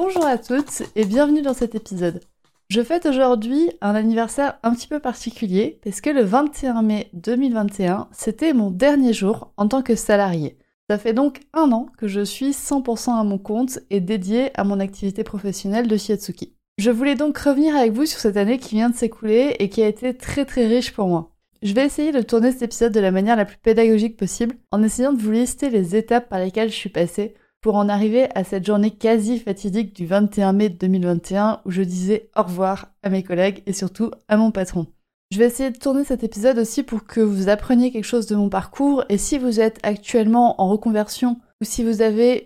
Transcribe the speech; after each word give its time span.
Bonjour 0.00 0.24
à 0.24 0.38
toutes 0.38 0.84
et 0.94 1.04
bienvenue 1.04 1.42
dans 1.42 1.54
cet 1.54 1.74
épisode. 1.74 2.20
Je 2.68 2.82
fête 2.84 3.04
aujourd'hui 3.04 3.72
un 3.80 3.96
anniversaire 3.96 4.56
un 4.62 4.72
petit 4.72 4.86
peu 4.86 5.00
particulier 5.00 5.80
parce 5.82 6.00
que 6.00 6.10
le 6.10 6.22
21 6.22 6.82
mai 6.82 7.10
2021, 7.14 8.06
c'était 8.12 8.52
mon 8.52 8.70
dernier 8.70 9.12
jour 9.12 9.52
en 9.56 9.66
tant 9.66 9.82
que 9.82 9.96
salarié. 9.96 10.56
Ça 10.88 10.98
fait 10.98 11.14
donc 11.14 11.40
un 11.52 11.72
an 11.72 11.88
que 11.98 12.06
je 12.06 12.20
suis 12.20 12.50
100% 12.50 13.10
à 13.10 13.24
mon 13.24 13.38
compte 13.38 13.80
et 13.90 13.98
dédié 13.98 14.56
à 14.56 14.62
mon 14.62 14.78
activité 14.78 15.24
professionnelle 15.24 15.88
de 15.88 15.96
Shiatsuki. 15.96 16.54
Je 16.78 16.92
voulais 16.92 17.16
donc 17.16 17.36
revenir 17.36 17.74
avec 17.74 17.90
vous 17.90 18.06
sur 18.06 18.20
cette 18.20 18.36
année 18.36 18.58
qui 18.58 18.76
vient 18.76 18.90
de 18.90 18.96
s'écouler 18.96 19.56
et 19.58 19.68
qui 19.68 19.82
a 19.82 19.88
été 19.88 20.16
très 20.16 20.44
très 20.44 20.68
riche 20.68 20.92
pour 20.92 21.08
moi. 21.08 21.32
Je 21.60 21.74
vais 21.74 21.84
essayer 21.84 22.12
de 22.12 22.22
tourner 22.22 22.52
cet 22.52 22.62
épisode 22.62 22.92
de 22.92 23.00
la 23.00 23.10
manière 23.10 23.34
la 23.34 23.46
plus 23.46 23.58
pédagogique 23.58 24.16
possible 24.16 24.54
en 24.70 24.80
essayant 24.84 25.12
de 25.12 25.20
vous 25.20 25.32
lister 25.32 25.70
les 25.70 25.96
étapes 25.96 26.28
par 26.28 26.38
lesquelles 26.38 26.70
je 26.70 26.76
suis 26.76 26.88
passée 26.88 27.34
pour 27.60 27.76
en 27.76 27.88
arriver 27.88 28.28
à 28.34 28.44
cette 28.44 28.66
journée 28.66 28.90
quasi 28.90 29.38
fatidique 29.38 29.94
du 29.94 30.06
21 30.06 30.52
mai 30.52 30.68
2021 30.68 31.60
où 31.64 31.70
je 31.70 31.82
disais 31.82 32.30
au 32.36 32.42
revoir 32.42 32.92
à 33.02 33.10
mes 33.10 33.22
collègues 33.22 33.62
et 33.66 33.72
surtout 33.72 34.10
à 34.28 34.36
mon 34.36 34.50
patron. 34.50 34.86
Je 35.30 35.38
vais 35.38 35.46
essayer 35.46 35.70
de 35.70 35.78
tourner 35.78 36.04
cet 36.04 36.24
épisode 36.24 36.58
aussi 36.58 36.82
pour 36.82 37.04
que 37.04 37.20
vous 37.20 37.48
appreniez 37.48 37.90
quelque 37.90 38.04
chose 38.04 38.26
de 38.26 38.36
mon 38.36 38.48
parcours 38.48 39.04
et 39.08 39.18
si 39.18 39.38
vous 39.38 39.60
êtes 39.60 39.78
actuellement 39.82 40.60
en 40.60 40.68
reconversion 40.68 41.38
ou 41.60 41.64
si 41.64 41.84
vous 41.84 42.00
avez 42.00 42.44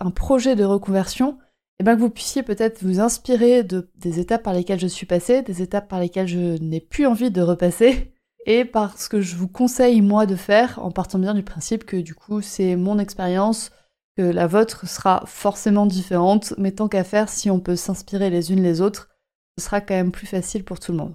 un 0.00 0.10
projet 0.10 0.56
de 0.56 0.64
reconversion, 0.64 1.38
eh 1.78 1.84
bien 1.84 1.94
que 1.94 2.00
vous 2.00 2.10
puissiez 2.10 2.42
peut-être 2.42 2.82
vous 2.82 3.00
inspirer 3.00 3.62
de, 3.62 3.90
des 3.96 4.20
étapes 4.20 4.42
par 4.42 4.54
lesquelles 4.54 4.80
je 4.80 4.86
suis 4.86 5.06
passée, 5.06 5.42
des 5.42 5.62
étapes 5.62 5.88
par 5.88 6.00
lesquelles 6.00 6.26
je 6.26 6.58
n'ai 6.62 6.80
plus 6.80 7.06
envie 7.06 7.30
de 7.30 7.42
repasser, 7.42 8.14
et 8.46 8.64
par 8.64 8.98
ce 8.98 9.08
que 9.08 9.20
je 9.20 9.36
vous 9.36 9.48
conseille 9.48 10.00
moi 10.00 10.26
de 10.26 10.36
faire, 10.36 10.78
en 10.82 10.90
partant 10.90 11.18
bien 11.18 11.34
du 11.34 11.42
principe 11.42 11.84
que 11.84 11.96
du 11.96 12.14
coup 12.14 12.40
c'est 12.40 12.76
mon 12.76 12.98
expérience, 12.98 13.70
que 14.16 14.22
la 14.22 14.46
vôtre 14.46 14.88
sera 14.88 15.22
forcément 15.26 15.86
différente, 15.86 16.54
mais 16.58 16.72
tant 16.72 16.88
qu'à 16.88 17.04
faire, 17.04 17.28
si 17.28 17.50
on 17.50 17.60
peut 17.60 17.76
s'inspirer 17.76 18.30
les 18.30 18.52
unes 18.52 18.62
les 18.62 18.80
autres, 18.80 19.08
ce 19.58 19.64
sera 19.64 19.80
quand 19.80 19.94
même 19.94 20.12
plus 20.12 20.26
facile 20.26 20.64
pour 20.64 20.80
tout 20.80 20.92
le 20.92 20.98
monde. 20.98 21.14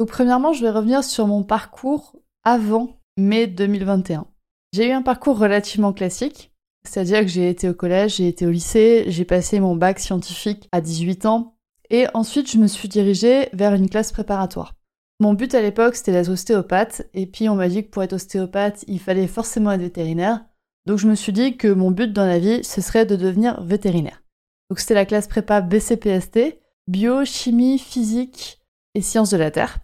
Donc 0.00 0.08
premièrement, 0.08 0.52
je 0.52 0.62
vais 0.62 0.70
revenir 0.70 1.04
sur 1.04 1.26
mon 1.26 1.42
parcours 1.42 2.16
avant 2.44 3.00
mai 3.16 3.46
2021. 3.46 4.26
J'ai 4.72 4.88
eu 4.88 4.92
un 4.92 5.02
parcours 5.02 5.38
relativement 5.38 5.92
classique. 5.92 6.52
C'est-à-dire 6.84 7.20
que 7.20 7.28
j'ai 7.28 7.50
été 7.50 7.68
au 7.68 7.74
collège, 7.74 8.16
j'ai 8.16 8.28
été 8.28 8.46
au 8.46 8.50
lycée, 8.50 9.04
j'ai 9.08 9.24
passé 9.24 9.60
mon 9.60 9.76
bac 9.76 9.98
scientifique 9.98 10.68
à 10.72 10.80
18 10.80 11.26
ans, 11.26 11.56
et 11.90 12.06
ensuite 12.14 12.50
je 12.50 12.58
me 12.58 12.66
suis 12.66 12.88
dirigée 12.88 13.48
vers 13.52 13.74
une 13.74 13.90
classe 13.90 14.12
préparatoire. 14.12 14.74
Mon 15.20 15.34
but 15.34 15.54
à 15.54 15.60
l'époque 15.60 15.96
c'était 15.96 16.12
d'être 16.12 16.30
ostéopathe, 16.30 17.02
et 17.12 17.26
puis 17.26 17.48
on 17.48 17.56
m'a 17.56 17.68
dit 17.68 17.84
que 17.84 17.90
pour 17.90 18.02
être 18.04 18.14
ostéopathe 18.14 18.84
il 18.86 19.00
fallait 19.00 19.26
forcément 19.26 19.72
être 19.72 19.80
vétérinaire, 19.80 20.44
donc 20.88 20.96
je 20.96 21.06
me 21.06 21.14
suis 21.14 21.34
dit 21.34 21.58
que 21.58 21.68
mon 21.68 21.90
but 21.90 22.14
dans 22.14 22.24
la 22.24 22.38
vie 22.38 22.64
ce 22.64 22.80
serait 22.80 23.04
de 23.04 23.14
devenir 23.14 23.62
vétérinaire. 23.62 24.22
Donc 24.70 24.80
c'était 24.80 24.94
la 24.94 25.04
classe 25.04 25.28
prépa 25.28 25.60
BCPST, 25.60 26.60
bio, 26.86 27.26
chimie, 27.26 27.78
physique 27.78 28.58
et 28.94 29.02
sciences 29.02 29.28
de 29.28 29.36
la 29.36 29.50
terre. 29.50 29.80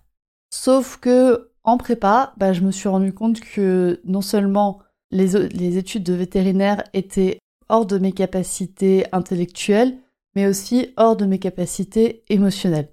Sauf 0.49 0.97
que 0.97 1.51
en 1.63 1.77
prépa, 1.77 2.33
bah, 2.39 2.55
je 2.55 2.63
me 2.63 2.71
suis 2.71 2.89
rendu 2.89 3.13
compte 3.13 3.41
que 3.41 4.01
non 4.07 4.23
seulement 4.23 4.81
les, 5.11 5.77
études 5.77 6.05
de 6.05 6.15
vétérinaire 6.15 6.83
étaient 6.95 7.39
hors 7.69 7.85
de 7.85 7.99
mes 7.99 8.13
capacités 8.13 9.05
intellectuelles, 9.13 9.99
mais 10.35 10.47
aussi 10.47 10.95
hors 10.97 11.17
de 11.17 11.27
mes 11.27 11.39
capacités 11.39 12.23
émotionnelles. 12.31 12.89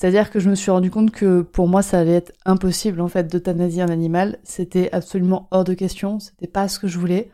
C'est-à-dire 0.00 0.32
que 0.32 0.40
je 0.40 0.50
me 0.50 0.56
suis 0.56 0.72
rendu 0.72 0.90
compte 0.90 1.12
que 1.12 1.42
pour 1.42 1.68
moi 1.68 1.82
ça 1.82 2.00
allait 2.00 2.14
être 2.14 2.32
impossible 2.44 3.00
en 3.00 3.08
fait 3.08 3.28
d'euthanasier 3.28 3.82
un 3.82 3.90
animal, 3.90 4.40
c'était 4.42 4.90
absolument 4.90 5.46
hors 5.52 5.62
de 5.62 5.74
question, 5.74 6.18
c'était 6.18 6.48
pas 6.48 6.66
ce 6.66 6.80
que 6.80 6.88
je 6.88 6.98
voulais. 6.98 7.30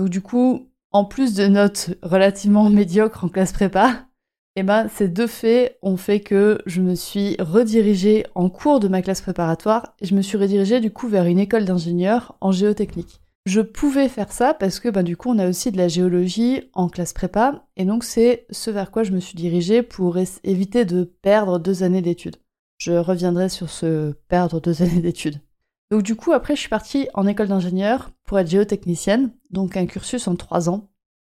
Donc 0.00 0.08
du 0.08 0.22
coup, 0.22 0.70
en 0.92 1.04
plus 1.04 1.34
de 1.34 1.46
notes 1.46 1.90
relativement 2.02 2.70
médiocres 2.70 3.22
en 3.22 3.28
classe 3.28 3.52
prépa, 3.52 4.06
eh 4.56 4.62
ben 4.62 4.88
ces 4.88 5.08
deux 5.08 5.26
faits 5.26 5.76
ont 5.82 5.98
fait 5.98 6.20
que 6.20 6.62
je 6.64 6.80
me 6.80 6.94
suis 6.94 7.36
redirigée 7.38 8.24
en 8.34 8.48
cours 8.48 8.80
de 8.80 8.88
ma 8.88 9.02
classe 9.02 9.20
préparatoire 9.20 9.94
et 10.00 10.06
je 10.06 10.14
me 10.14 10.22
suis 10.22 10.38
redirigée 10.38 10.80
du 10.80 10.90
coup 10.90 11.06
vers 11.06 11.26
une 11.26 11.38
école 11.38 11.66
d'ingénieur 11.66 12.34
en 12.40 12.50
géotechnique. 12.50 13.20
Je 13.44 13.60
pouvais 13.60 14.08
faire 14.08 14.32
ça 14.32 14.54
parce 14.54 14.80
que 14.80 14.88
bah, 14.88 15.02
du 15.02 15.18
coup 15.18 15.28
on 15.28 15.38
a 15.38 15.50
aussi 15.50 15.70
de 15.70 15.76
la 15.76 15.88
géologie 15.88 16.62
en 16.72 16.88
classe 16.88 17.12
prépa 17.12 17.66
et 17.76 17.84
donc 17.84 18.02
c'est 18.02 18.46
ce 18.48 18.70
vers 18.70 18.90
quoi 18.90 19.02
je 19.02 19.12
me 19.12 19.20
suis 19.20 19.36
dirigée 19.36 19.82
pour 19.82 20.16
éviter 20.44 20.86
de 20.86 21.04
perdre 21.04 21.58
deux 21.58 21.82
années 21.82 22.00
d'études. 22.00 22.36
Je 22.78 22.92
reviendrai 22.92 23.50
sur 23.50 23.68
ce 23.68 24.12
perdre 24.28 24.62
deux 24.62 24.80
années 24.80 25.02
d'études. 25.02 25.40
Donc 25.90 26.02
du 26.02 26.14
coup 26.14 26.32
après 26.32 26.54
je 26.54 26.60
suis 26.60 26.68
partie 26.68 27.08
en 27.14 27.26
école 27.26 27.48
d'ingénieur 27.48 28.10
pour 28.24 28.38
être 28.38 28.50
géotechnicienne, 28.50 29.32
donc 29.50 29.76
un 29.76 29.86
cursus 29.86 30.28
en 30.28 30.36
trois 30.36 30.68
ans. 30.68 30.90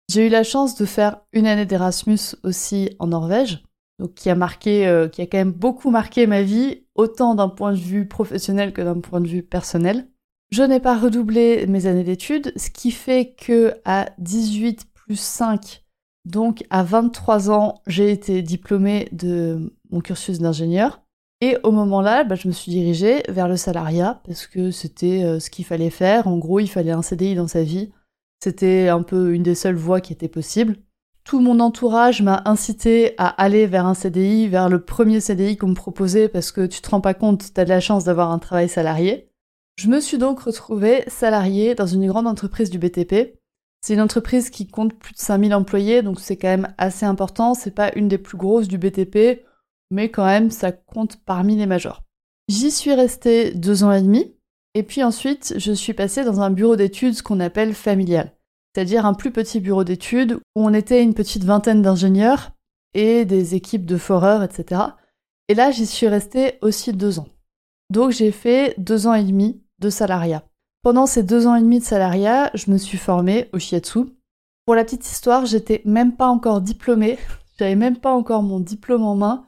J'ai 0.10 0.28
eu 0.28 0.30
la 0.30 0.44
chance 0.44 0.76
de 0.76 0.86
faire 0.86 1.22
une 1.32 1.48
année 1.48 1.66
d'Erasmus 1.66 2.36
aussi 2.44 2.90
en 3.00 3.08
Norvège, 3.08 3.64
donc 3.98 4.14
qui 4.14 4.30
a 4.30 4.36
marqué, 4.36 4.88
euh, 4.88 5.08
qui 5.08 5.22
a 5.22 5.26
quand 5.26 5.38
même 5.38 5.54
beaucoup 5.54 5.90
marqué 5.90 6.28
ma 6.28 6.42
vie, 6.42 6.84
autant 6.96 7.34
d'un 7.34 7.48
point 7.48 7.72
de 7.72 7.78
vue 7.78 8.08
professionnel 8.08 8.74
que 8.74 8.82
d'un 8.82 9.00
point 9.00 9.22
de 9.22 9.28
vue 9.28 9.44
personnel. 9.44 10.10
Je 10.52 10.64
n'ai 10.64 10.82
pas 10.82 10.98
redoublé 10.98 11.66
mes 11.68 11.86
années 11.86 12.04
d'études, 12.04 12.52
ce 12.58 12.70
qui 12.70 12.92
fait 12.92 13.34
que 13.36 13.76
à 13.86 14.10
18 14.18 14.86
plus 14.94 15.18
5, 15.18 15.82
donc 16.26 16.66
à 16.70 16.84
23 16.84 17.50
ans, 17.50 17.82
j'ai 17.88 18.12
été 18.12 18.42
diplômée 18.42 19.08
de 19.12 19.74
mon 19.92 20.02
cursus 20.02 20.40
d'ingénieur. 20.40 21.01
Et 21.42 21.58
au 21.64 21.72
moment-là, 21.72 22.24
bah, 22.24 22.36
je 22.36 22.48
me 22.48 22.54
suis 22.54 22.72
dirigée 22.72 23.24
vers 23.28 23.48
le 23.48 23.58
salariat 23.58 24.22
parce 24.26 24.46
que 24.46 24.70
c'était 24.70 25.24
euh, 25.24 25.40
ce 25.40 25.50
qu'il 25.50 25.66
fallait 25.66 25.90
faire. 25.90 26.28
En 26.28 26.38
gros, 26.38 26.60
il 26.60 26.70
fallait 26.70 26.92
un 26.92 27.02
CDI 27.02 27.34
dans 27.34 27.48
sa 27.48 27.64
vie. 27.64 27.92
C'était 28.44 28.90
un 28.90 29.02
peu 29.02 29.34
une 29.34 29.44
des 29.44 29.56
seules 29.56 29.76
voies 29.76 30.02
qui 30.02 30.14
était 30.14 30.28
possible. 30.28 30.78
Tout 31.24 31.40
mon 31.40 31.60
entourage 31.60 32.22
m'a 32.22 32.42
incité 32.46 33.14
à 33.18 33.28
aller 33.28 33.68
vers 33.68 33.86
un 33.86 33.94
CDI, 33.94 34.48
vers 34.48 34.70
le 34.70 34.84
premier 34.84 35.20
CDI 35.20 35.58
qu'on 35.58 35.68
me 35.68 35.76
proposait 35.76 36.30
parce 36.30 36.52
que 36.52 36.66
tu 36.66 36.82
te 36.82 36.90
rends 36.90 37.02
pas 37.02 37.14
compte, 37.14 37.54
tu 37.54 37.60
as 37.60 37.66
de 37.66 37.70
la 37.70 37.80
chance 37.80 38.04
d'avoir 38.04 38.32
un 38.32 38.40
travail 38.40 38.70
salarié. 38.70 39.30
Je 39.78 39.88
me 39.88 40.00
suis 40.00 40.18
donc 40.18 40.42
retrouvée 40.42 41.04
salariée 41.08 41.76
dans 41.76 41.88
une 41.88 42.08
grande 42.08 42.28
entreprise 42.28 42.70
du 42.70 42.80
BTP. 42.80 43.40
C'est 43.82 43.94
une 43.94 44.02
entreprise 44.02 44.50
qui 44.52 44.68
compte 44.68 44.94
plus 44.94 45.14
de 45.14 45.20
5000 45.20 45.56
employés, 45.56 46.02
donc 46.04 46.20
c'est 46.20 46.38
quand 46.38 46.48
même 46.48 46.74
assez 46.78 47.06
important. 47.06 47.54
C'est 47.56 47.74
pas 47.74 47.92
une 47.96 48.08
des 48.08 48.20
plus 48.20 48.38
grosses 48.38 48.68
du 48.68 48.78
BTP, 48.78 49.44
mais 49.92 50.10
quand 50.10 50.26
même, 50.26 50.50
ça 50.50 50.72
compte 50.72 51.18
parmi 51.24 51.56
les 51.56 51.68
majors. 51.68 52.02
J'y 52.48 52.72
suis 52.72 52.94
restée 52.94 53.54
deux 53.54 53.84
ans 53.84 53.92
et 53.92 54.02
demi, 54.02 54.34
et 54.74 54.84
puis 54.84 55.04
ensuite, 55.04 55.54
je 55.58 55.72
suis 55.72 55.94
passée 55.94 56.24
dans 56.24 56.42
un 56.42 56.50
bureau 56.50 56.76
d'études, 56.76 57.22
qu'on 57.22 57.40
appelle 57.40 57.74
familial. 57.74 58.32
C'est-à-dire 58.74 59.06
un 59.06 59.14
plus 59.14 59.32
petit 59.32 59.60
bureau 59.60 59.84
d'études 59.84 60.40
où 60.56 60.66
on 60.66 60.74
était 60.74 61.04
une 61.04 61.14
petite 61.14 61.44
vingtaine 61.44 61.82
d'ingénieurs 61.82 62.52
et 62.94 63.26
des 63.26 63.56
équipes 63.56 63.86
de 63.86 63.98
foreurs, 63.98 64.44
etc. 64.44 64.82
Et 65.50 65.56
là, 65.56 65.72
j'y 65.72 65.86
suis 65.86 66.08
restée 66.08 66.58
aussi 66.62 66.94
deux 66.94 67.20
ans. 67.20 67.28
Donc 67.90 68.12
j'ai 68.12 68.32
fait 68.32 68.74
deux 68.78 69.08
ans 69.08 69.14
et 69.14 69.24
demi 69.24 69.62
de 69.80 69.90
salariat. 69.90 70.44
Pendant 70.84 71.06
ces 71.06 71.24
deux 71.24 71.48
ans 71.48 71.56
et 71.56 71.62
demi 71.62 71.80
de 71.80 71.84
salariat, 71.84 72.50
je 72.54 72.72
me 72.72 72.78
suis 72.78 72.98
formée 72.98 73.50
au 73.52 73.60
shiatsu. 73.60 74.06
Pour 74.66 74.76
la 74.76 74.86
petite 74.86 75.06
histoire, 75.06 75.46
j'étais 75.46 75.82
même 75.84 76.16
pas 76.16 76.28
encore 76.28 76.62
diplômée, 76.62 77.20
j'avais 77.60 77.76
même 77.76 77.98
pas 77.98 78.14
encore 78.14 78.44
mon 78.44 78.62
diplôme 78.62 79.04
en 79.04 79.16
main, 79.16 79.46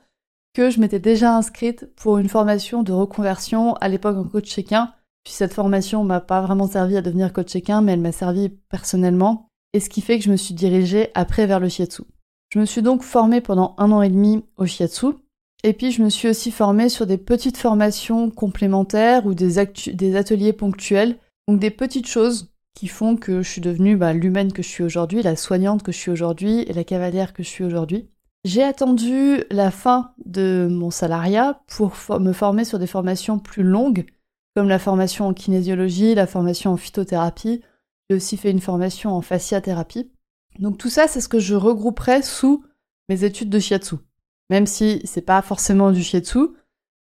que 0.54 0.70
je 0.70 0.80
m'étais 0.80 1.00
déjà 1.00 1.36
inscrite 1.36 1.90
pour 1.96 2.20
une 2.20 2.30
formation 2.30 2.84
de 2.84 2.92
reconversion, 2.92 3.74
à 3.76 3.90
l'époque 3.90 4.18
en 4.18 4.24
coach 4.24 4.50
check-in. 4.50 4.94
Puis 5.24 5.34
cette 5.34 5.54
formation 5.54 6.04
m'a 6.04 6.20
pas 6.20 6.42
vraiment 6.42 6.68
servi 6.68 6.96
à 6.96 7.02
devenir 7.02 7.34
coach 7.34 7.52
check-in, 7.52 7.82
mais 7.82 7.94
elle 7.94 8.02
m'a 8.02 8.12
servi 8.12 8.50
personnellement, 8.70 9.48
et 9.74 9.80
ce 9.80 9.90
qui 9.90 10.02
fait 10.02 10.20
que 10.20 10.26
je 10.26 10.32
me 10.32 10.38
suis 10.38 10.54
dirigée 10.54 11.10
après 11.16 11.48
vers 11.48 11.60
le 11.60 11.70
shiatsu. 11.70 12.04
Je 12.54 12.60
me 12.60 12.66
suis 12.66 12.84
donc 12.84 13.02
formée 13.02 13.42
pendant 13.42 13.74
un 13.80 13.92
an 13.92 14.04
et 14.04 14.10
demi 14.10 14.44
au 14.58 14.66
shiatsu, 14.66 15.08
et 15.64 15.74
puis 15.74 15.92
je 15.92 16.04
me 16.04 16.10
suis 16.10 16.28
aussi 16.28 16.52
formée 16.52 16.90
sur 16.90 17.08
des 17.08 17.18
petites 17.18 17.58
formations 17.58 18.30
complémentaires 18.30 19.26
ou 19.26 19.34
des, 19.34 19.58
ateliers 20.16 20.54
ponctuels, 20.54 21.18
donc 21.48 21.60
des 21.60 21.72
petites 21.72 22.08
choses 22.08 22.54
qui 22.76 22.88
font 22.88 23.16
que 23.16 23.42
je 23.42 23.50
suis 23.50 23.62
devenue 23.62 23.96
bah, 23.96 24.14
l'humaine 24.14 24.52
que 24.52 24.62
je 24.62 24.68
suis 24.68 24.84
aujourd'hui, 24.84 25.24
la 25.24 25.36
soignante 25.36 25.84
que 25.84 25.92
je 25.92 25.98
suis 25.98 26.12
aujourd'hui 26.12 26.62
et 26.62 26.74
la 26.74 26.84
cavalière 26.84 27.34
que 27.34 27.44
je 27.44 27.48
suis 27.48 27.64
aujourd'hui. 27.64 28.10
J'ai 28.46 28.64
attendu 28.64 29.46
la 29.52 29.72
fin 29.72 30.14
de 30.26 30.68
mon 30.70 30.92
salariat 30.92 31.62
pour 31.68 31.94
me 32.20 32.34
former 32.34 32.66
sur 32.66 32.78
des 32.78 32.88
formations 32.88 33.40
plus 33.40 33.64
longues, 33.64 34.06
comme 34.54 34.68
la 34.68 34.80
formation 34.80 35.28
en 35.28 35.34
kinésiologie, 35.34 36.14
la 36.14 36.28
formation 36.28 36.72
en 36.72 36.78
phytothérapie. 36.78 37.62
J'ai 38.10 38.18
aussi 38.18 38.36
fait 38.36 38.52
une 38.52 38.60
formation 38.60 39.16
en 39.16 39.22
fasciathérapie. 39.22 40.12
Donc 40.60 40.78
tout 40.78 40.90
ça, 40.90 41.08
c'est 41.08 41.22
ce 41.22 41.30
que 41.30 41.40
je 41.40 41.56
regrouperai 41.56 42.22
sous 42.22 42.66
mes 43.08 43.24
études 43.24 43.50
de 43.50 43.60
shiatsu. 43.60 43.96
Même 44.50 44.68
si 44.68 45.02
c'est 45.06 45.22
pas 45.22 45.42
forcément 45.42 45.92
du 45.92 46.04
shiatsu, 46.04 46.50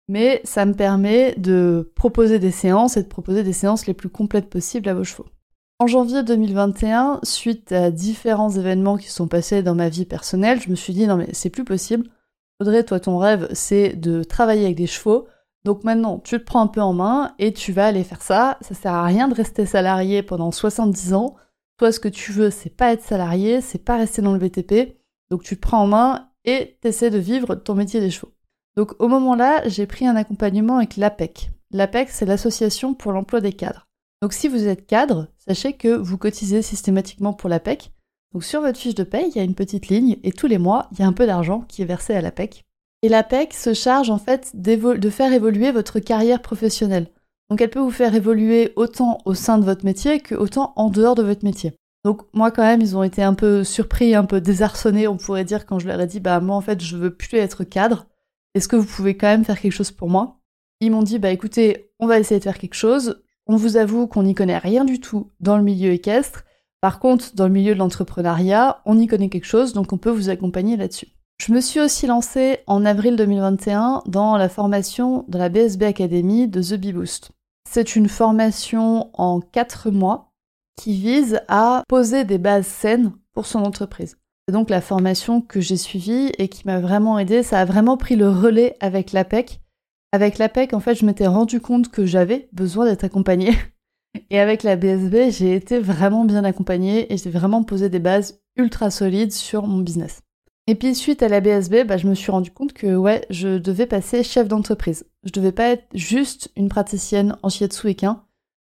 mais 0.08 0.42
ça 0.44 0.66
me 0.66 0.74
permet 0.74 1.34
de 1.38 1.92
proposer 1.96 2.38
des 2.38 2.52
séances 2.52 2.98
et 2.98 3.04
de 3.04 3.08
proposer 3.08 3.44
des 3.44 3.54
séances 3.54 3.88
les 3.88 3.96
plus 3.96 4.10
complètes 4.10 4.50
possibles 4.50 4.90
à 4.90 4.94
vos 4.94 5.04
chevaux. 5.04 5.26
En 5.82 5.88
janvier 5.88 6.22
2021, 6.22 7.22
suite 7.24 7.72
à 7.72 7.90
différents 7.90 8.52
événements 8.52 8.98
qui 8.98 9.10
sont 9.10 9.28
passés 9.28 9.64
dans 9.64 9.74
ma 9.74 9.90
vie 9.90 10.06
personnelle, 10.06 10.62
je 10.62 10.70
me 10.70 10.76
suis 10.76 10.94
dit 10.94 11.08
non 11.08 11.16
mais 11.16 11.30
c'est 11.34 11.50
plus 11.50 11.64
possible. 11.64 12.06
Audrey, 12.60 12.84
toi 12.84 13.00
ton 13.00 13.18
rêve 13.18 13.48
c'est 13.54 13.96
de 13.96 14.24
travailler 14.24 14.66
avec 14.66 14.76
des 14.76 14.86
chevaux. 14.86 15.28
Donc 15.66 15.84
maintenant, 15.84 16.20
tu 16.20 16.38
te 16.38 16.44
prends 16.44 16.62
un 16.62 16.68
peu 16.68 16.82
en 16.82 16.94
main 16.94 17.34
et 17.40 17.52
tu 17.52 17.72
vas 17.72 17.88
aller 17.88 18.04
faire 18.04 18.22
ça. 18.22 18.60
Ça 18.62 18.76
sert 18.76 18.94
à 18.94 19.04
rien 19.06 19.28
de 19.28 19.34
rester 19.34 19.66
salarié 19.66 20.22
pendant 20.22 20.52
70 20.52 21.16
ans. 21.16 21.36
Toi, 21.78 21.92
ce 21.92 22.00
que 22.00 22.10
tu 22.10 22.32
veux, 22.32 22.52
c'est 22.52 22.70
pas 22.70 22.94
être 22.94 23.02
salarié, 23.02 23.60
c'est 23.60 23.84
pas 23.84 23.98
rester 23.98 24.22
dans 24.22 24.34
le 24.34 24.40
BTP. 24.40 25.00
Donc 25.32 25.42
tu 25.42 25.56
te 25.56 25.62
prends 25.62 25.82
en 25.82 25.88
main 25.88 26.30
et 26.46 26.78
t'essaies 26.82 27.10
de 27.10 27.18
vivre 27.18 27.56
ton 27.56 27.74
métier 27.74 28.02
des 28.02 28.12
chevaux. 28.12 28.34
Donc 28.78 28.94
au 29.00 29.08
moment 29.08 29.34
là, 29.34 29.68
j'ai 29.68 29.88
pris 29.88 30.06
un 30.06 30.16
accompagnement 30.16 30.78
avec 30.78 30.96
l'APEC. 30.96 31.50
L'APEC, 31.72 32.10
c'est 32.12 32.28
l'association 32.28 32.94
pour 32.94 33.14
l'emploi 33.14 33.42
des 33.42 33.54
cadres. 33.54 33.88
Donc 34.22 34.34
si 34.34 34.48
vous 34.48 34.68
êtes 34.68 34.86
cadre, 34.86 35.28
sachez 35.38 35.74
que 35.74 35.96
vous 35.96 36.18
cotisez 36.18 36.62
systématiquement 36.62 37.34
pour 37.34 37.50
l'APEC. 37.50 37.92
Donc 38.34 38.44
sur 38.44 38.62
votre 38.62 38.80
fiche 38.80 38.96
de 38.96 39.04
paye, 39.04 39.30
il 39.30 39.36
y 39.36 39.40
a 39.40 39.44
une 39.44 39.56
petite 39.56 39.88
ligne 39.88 40.18
et 40.24 40.32
tous 40.32 40.48
les 40.48 40.60
mois, 40.60 40.88
il 40.92 41.00
y 41.00 41.02
a 41.02 41.08
un 41.08 41.14
peu 41.14 41.26
d'argent 41.26 41.62
qui 41.62 41.82
est 41.82 41.86
versé 41.86 42.14
à 42.14 42.22
l'APEC. 42.22 42.64
Et 43.02 43.10
l'APEC 43.10 43.54
se 43.54 43.74
charge 43.74 44.12
en 44.12 44.20
fait 44.20 44.52
de 44.54 45.10
faire 45.10 45.34
évoluer 45.34 45.72
votre 45.72 46.00
carrière 46.00 46.42
professionnelle. 46.42 47.08
Donc 47.50 47.62
elle 47.62 47.72
peut 47.72 47.80
vous 47.80 47.92
faire 47.92 48.14
évoluer 48.14 48.74
autant 48.76 49.18
au 49.26 49.34
sein 49.34 49.58
de 49.58 49.66
votre 49.66 49.86
métier 49.86 50.20
que 50.20 50.36
autant 50.36 50.72
en 50.76 50.90
dehors 50.90 51.16
de 51.16 51.24
votre 51.24 51.44
métier. 51.44 51.74
Donc 52.06 52.22
moi 52.34 52.52
quand 52.52 52.64
même, 52.64 52.82
ils 52.82 52.96
ont 52.96 53.04
été 53.04 53.24
un 53.24 53.34
peu 53.34 53.64
surpris, 53.64 54.14
un 54.16 54.24
peu 54.26 54.40
désarçonnés, 54.40 55.08
on 55.08 55.18
pourrait 55.18 55.46
dire 55.46 55.66
quand 55.66 55.80
je 55.80 55.88
leur 55.88 56.00
ai 56.00 56.08
dit 56.08 56.20
bah 56.20 56.40
moi 56.40 56.56
en 56.56 56.62
fait, 56.62 56.80
je 56.80 56.96
veux 56.96 57.14
plus 57.14 57.40
être 57.40 57.64
cadre. 57.64 58.06
Est-ce 58.54 58.68
que 58.68 58.76
vous 58.76 58.86
pouvez 58.86 59.18
quand 59.18 59.28
même 59.28 59.46
faire 59.46 59.60
quelque 59.60 59.74
chose 59.74 59.92
pour 59.92 60.10
moi? 60.10 60.40
Ils 60.80 60.92
m'ont 60.92 61.04
dit 61.04 61.20
bah 61.20 61.32
écoutez, 61.32 61.92
on 62.00 62.08
va 62.08 62.20
essayer 62.20 62.40
de 62.40 62.44
faire 62.44 62.60
quelque 62.60 62.76
chose. 62.76 63.22
On 63.48 63.56
vous 63.56 63.78
avoue 63.78 64.08
qu'on 64.08 64.24
n'y 64.24 64.36
connaît 64.36 64.58
rien 64.58 64.86
du 64.86 65.00
tout 65.00 65.32
dans 65.40 65.58
le 65.58 65.64
milieu 65.64 65.92
équestre. 65.92 66.44
Par 66.80 67.00
contre, 67.00 67.36
dans 67.36 67.46
le 67.46 67.54
milieu 67.54 67.74
de 67.74 67.80
l'entrepreneuriat, 67.80 68.82
on 68.86 68.98
y 68.98 69.08
connaît 69.08 69.30
quelque 69.30 69.46
chose, 69.46 69.74
donc 69.74 69.94
on 69.94 69.98
peut 69.98 70.10
vous 70.10 70.30
accompagner 70.30 70.78
là-dessus. 70.78 71.08
Je 71.40 71.54
me 71.54 71.62
suis 71.62 71.80
aussi 71.80 72.06
lancée 72.06 72.60
en 72.68 72.86
avril 72.86 73.16
2021 73.16 74.04
dans 74.06 74.38
la 74.38 74.48
formation 74.48 75.26
de 75.28 75.38
la 75.38 75.50
BSB 75.50 75.84
Academy 75.84 76.48
de 76.48 76.62
The 76.62 76.76
Bee 76.76 76.94
Boost. 76.94 77.32
C'est 77.68 77.96
une 77.96 78.10
formation 78.10 79.10
en 79.14 79.40
4 79.40 79.92
mois 79.92 80.32
qui 80.78 80.94
vise 80.94 81.42
à 81.48 81.84
poser 81.88 82.26
des 82.26 82.38
bases 82.38 82.68
saines 82.68 83.14
pour 83.34 83.46
son 83.46 83.60
entreprise. 83.60 84.18
C'est 84.48 84.54
donc 84.54 84.70
la 84.70 84.82
formation 84.82 85.42
que 85.42 85.62
j'ai 85.62 85.78
suivie 85.78 86.32
et 86.38 86.48
qui 86.48 86.64
m'a 86.66 86.80
vraiment 86.80 87.18
aidée. 87.18 87.44
Ça 87.44 87.60
a 87.60 87.66
vraiment 87.66 87.98
pris 87.98 88.16
le 88.16 88.30
relais 88.30 88.76
avec 88.80 89.12
l'APEC. 89.12 89.61
Avec 90.14 90.38
l'APEC, 90.38 90.74
en 90.74 90.82
fait, 90.82 90.96
je 90.96 91.06
m'étais 91.06 91.28
rendu 91.28 91.62
compte 91.62 91.90
que 91.90 92.06
j'avais 92.06 92.50
besoin 92.52 92.86
d'être 92.86 93.06
accompagnée. 93.06 93.54
Et 94.30 94.40
avec 94.40 94.64
la 94.64 94.76
BSB, 94.76 95.30
j'ai 95.30 95.56
été 95.56 95.80
vraiment 95.80 96.26
bien 96.26 96.44
accompagnée 96.44 97.14
et 97.14 97.16
j'ai 97.16 97.30
vraiment 97.30 97.64
posé 97.64 97.88
des 97.88 98.00
bases 98.00 98.42
ultra 98.58 98.92
solides 98.92 99.32
sur 99.32 99.66
mon 99.68 99.78
business. 99.78 100.22
Et 100.68 100.76
puis 100.76 100.96
suite 100.96 101.24
à 101.24 101.30
la 101.30 101.40
BSB, 101.40 101.86
bah, 101.86 101.96
je 101.96 102.08
me 102.08 102.14
suis 102.14 102.32
rendu 102.32 102.52
compte 102.52 102.74
que 102.74 102.96
ouais, 102.96 103.26
je 103.30 103.58
devais 103.58 103.86
passer 103.86 104.24
chef 104.24 104.50
d'entreprise. 104.50 105.06
Je 105.24 105.32
devais 105.32 105.54
pas 105.54 105.70
être 105.70 105.86
juste 105.94 106.52
une 106.58 106.68
praticienne 106.68 107.38
en 107.42 107.50
shiatsu 107.50 107.88
équin. 107.88 108.24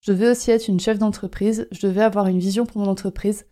Je 0.00 0.12
devais 0.12 0.30
aussi 0.30 0.50
être 0.50 0.68
une 0.68 0.80
chef 0.80 0.98
d'entreprise. 0.98 1.68
Je 1.70 1.86
devais 1.86 2.02
avoir 2.02 2.28
une 2.28 2.38
vision 2.38 2.64
pour 2.64 2.80
mon 2.80 2.88
entreprise. 2.88 3.46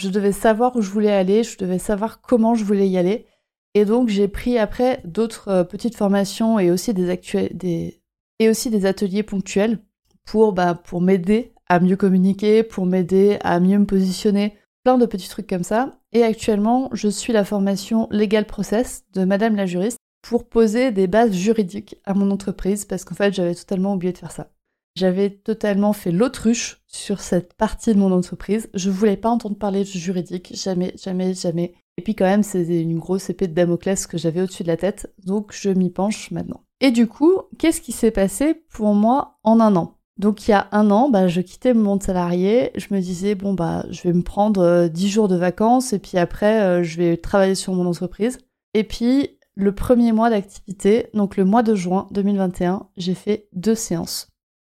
Je 0.00 0.08
devais 0.08 0.32
savoir 0.32 0.76
où 0.76 0.82
je 0.82 0.90
voulais 0.90 1.12
aller. 1.12 1.42
Je 1.42 1.58
devais 1.58 1.78
savoir 1.78 2.20
comment 2.20 2.54
je 2.54 2.64
voulais 2.64 2.88
y 2.88 2.96
aller. 2.96 3.26
Et 3.74 3.84
donc 3.84 4.08
j'ai 4.08 4.28
pris 4.28 4.58
après 4.58 5.00
d'autres 5.04 5.48
euh, 5.48 5.64
petites 5.64 5.96
formations 5.96 6.58
et 6.58 6.70
aussi 6.70 6.94
des, 6.94 7.20
des 7.52 8.00
et 8.38 8.48
aussi 8.48 8.70
des 8.70 8.86
ateliers 8.86 9.22
ponctuels 9.22 9.78
pour 10.24 10.52
bah, 10.52 10.74
pour 10.74 11.00
m'aider 11.00 11.52
à 11.68 11.80
mieux 11.80 11.96
communiquer, 11.96 12.62
pour 12.62 12.86
m'aider 12.86 13.38
à 13.42 13.58
mieux 13.58 13.78
me 13.78 13.86
positionner, 13.86 14.56
plein 14.84 14.98
de 14.98 15.06
petits 15.06 15.28
trucs 15.28 15.48
comme 15.48 15.64
ça. 15.64 15.98
Et 16.12 16.22
actuellement, 16.22 16.90
je 16.92 17.08
suis 17.08 17.32
la 17.32 17.44
formation 17.44 18.06
Legal 18.10 18.46
Process 18.46 19.04
de 19.14 19.24
Madame 19.24 19.56
la 19.56 19.66
juriste 19.66 19.98
pour 20.22 20.48
poser 20.48 20.92
des 20.92 21.06
bases 21.06 21.34
juridiques 21.34 21.96
à 22.04 22.14
mon 22.14 22.30
entreprise 22.30 22.84
parce 22.84 23.04
qu'en 23.04 23.14
fait, 23.14 23.34
j'avais 23.34 23.54
totalement 23.54 23.94
oublié 23.94 24.12
de 24.12 24.18
faire 24.18 24.32
ça. 24.32 24.53
J'avais 24.96 25.30
totalement 25.30 25.92
fait 25.92 26.12
l'autruche 26.12 26.82
sur 26.86 27.20
cette 27.20 27.54
partie 27.54 27.94
de 27.94 27.98
mon 27.98 28.12
entreprise. 28.12 28.70
Je 28.74 28.90
voulais 28.90 29.16
pas 29.16 29.28
entendre 29.28 29.56
parler 29.56 29.80
de 29.80 29.88
juridique, 29.88 30.52
jamais, 30.54 30.94
jamais, 31.02 31.34
jamais. 31.34 31.74
Et 31.96 32.02
puis 32.02 32.14
quand 32.14 32.24
même, 32.24 32.44
c'est 32.44 32.64
une 32.64 32.98
grosse 32.98 33.28
épée 33.28 33.48
de 33.48 33.54
Damoclès 33.54 34.06
que 34.06 34.18
j'avais 34.18 34.40
au-dessus 34.40 34.62
de 34.62 34.68
la 34.68 34.76
tête, 34.76 35.12
donc 35.24 35.52
je 35.52 35.70
m'y 35.70 35.90
penche 35.90 36.30
maintenant. 36.30 36.62
Et 36.80 36.90
du 36.90 37.06
coup, 37.06 37.40
qu'est-ce 37.58 37.80
qui 37.80 37.92
s'est 37.92 38.10
passé 38.10 38.62
pour 38.70 38.94
moi 38.94 39.38
en 39.42 39.60
un 39.60 39.74
an? 39.74 39.96
Donc 40.16 40.46
il 40.46 40.52
y 40.52 40.54
a 40.54 40.68
un 40.70 40.90
an, 40.92 41.08
bah, 41.08 41.26
je 41.26 41.40
quittais 41.40 41.74
mon 41.74 41.82
monde 41.82 42.02
salarié. 42.02 42.70
Je 42.76 42.86
me 42.92 43.00
disais 43.00 43.34
bon 43.34 43.52
bah 43.52 43.84
je 43.90 44.02
vais 44.02 44.12
me 44.12 44.22
prendre 44.22 44.86
10 44.86 45.06
euh, 45.06 45.08
jours 45.08 45.28
de 45.28 45.36
vacances 45.36 45.92
et 45.92 45.98
puis 45.98 46.18
après 46.18 46.62
euh, 46.62 46.82
je 46.84 46.98
vais 46.98 47.16
travailler 47.16 47.56
sur 47.56 47.72
mon 47.72 47.86
entreprise. 47.86 48.38
Et 48.74 48.84
puis 48.84 49.38
le 49.56 49.74
premier 49.74 50.12
mois 50.12 50.30
d'activité, 50.30 51.08
donc 51.14 51.36
le 51.36 51.44
mois 51.44 51.62
de 51.62 51.74
juin 51.74 52.06
2021, 52.12 52.88
j'ai 52.96 53.14
fait 53.14 53.48
deux 53.52 53.74
séances. 53.74 54.33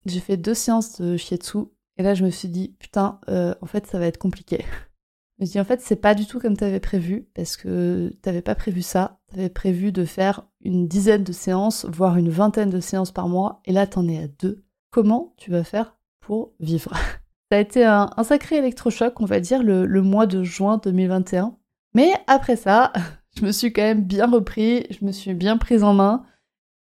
J'ai 0.06 0.20
fait 0.20 0.38
deux 0.38 0.54
séances 0.54 1.02
de 1.02 1.18
shiatsu 1.18 1.60
et 1.98 2.04
là 2.04 2.14
je 2.14 2.24
me 2.24 2.30
suis 2.30 2.50
dit 2.50 2.76
putain 2.80 3.20
euh, 3.30 3.56
en 3.62 3.66
fait 3.66 3.88
ça 3.88 4.00
va 4.00 4.08
être 4.08 4.18
compliqué. 4.18 4.64
Je 5.38 5.44
me 5.44 5.46
suis 5.46 5.54
dit 5.54 5.60
en 5.60 5.66
fait 5.66 5.82
c'est 5.82 5.96
pas 5.96 6.16
du 6.16 6.26
tout 6.26 6.40
comme 6.40 6.56
t'avais 6.56 6.80
prévu 6.80 7.28
parce 7.34 7.58
que 7.58 8.14
t'avais 8.22 8.42
pas 8.42 8.56
prévu 8.56 8.82
ça. 8.82 9.20
T'avais 9.28 9.50
prévu 9.50 9.92
de 9.92 10.06
faire 10.06 10.48
une 10.62 10.88
dizaine 10.88 11.24
de 11.24 11.34
séances, 11.34 11.86
voire 11.86 12.18
une 12.18 12.30
vingtaine 12.30 12.70
de 12.70 12.80
séances 12.80 13.12
par 13.12 13.28
mois 13.28 13.62
et 13.66 13.72
là 13.72 13.88
t'en 13.88 14.08
es 14.08 14.24
à 14.24 14.28
deux 14.28 14.66
comment 14.96 15.34
tu 15.36 15.52
vas 15.52 15.66
faire 15.66 15.98
pour 16.22 16.54
vivre? 16.62 16.94
Ça 17.52 17.58
a 17.58 17.60
été 17.60 17.84
un, 17.84 18.10
sacré 18.24 18.56
électrochoc, 18.56 19.20
on 19.20 19.26
va 19.26 19.42
dire, 19.42 19.62
le, 19.62 20.02
mois 20.02 20.26
de 20.26 20.42
juin 20.42 20.80
2021. 20.84 21.56
Mais 21.94 22.12
après 22.28 22.56
ça, 22.56 22.92
je 23.38 23.46
me 23.46 23.52
suis 23.52 23.72
quand 23.72 23.84
même 23.84 24.04
bien 24.04 24.26
repris, 24.26 24.88
je 24.90 25.06
me 25.06 25.12
suis 25.12 25.34
bien 25.36 25.58
prise 25.58 25.84
en 25.84 25.94
main. 25.94 26.26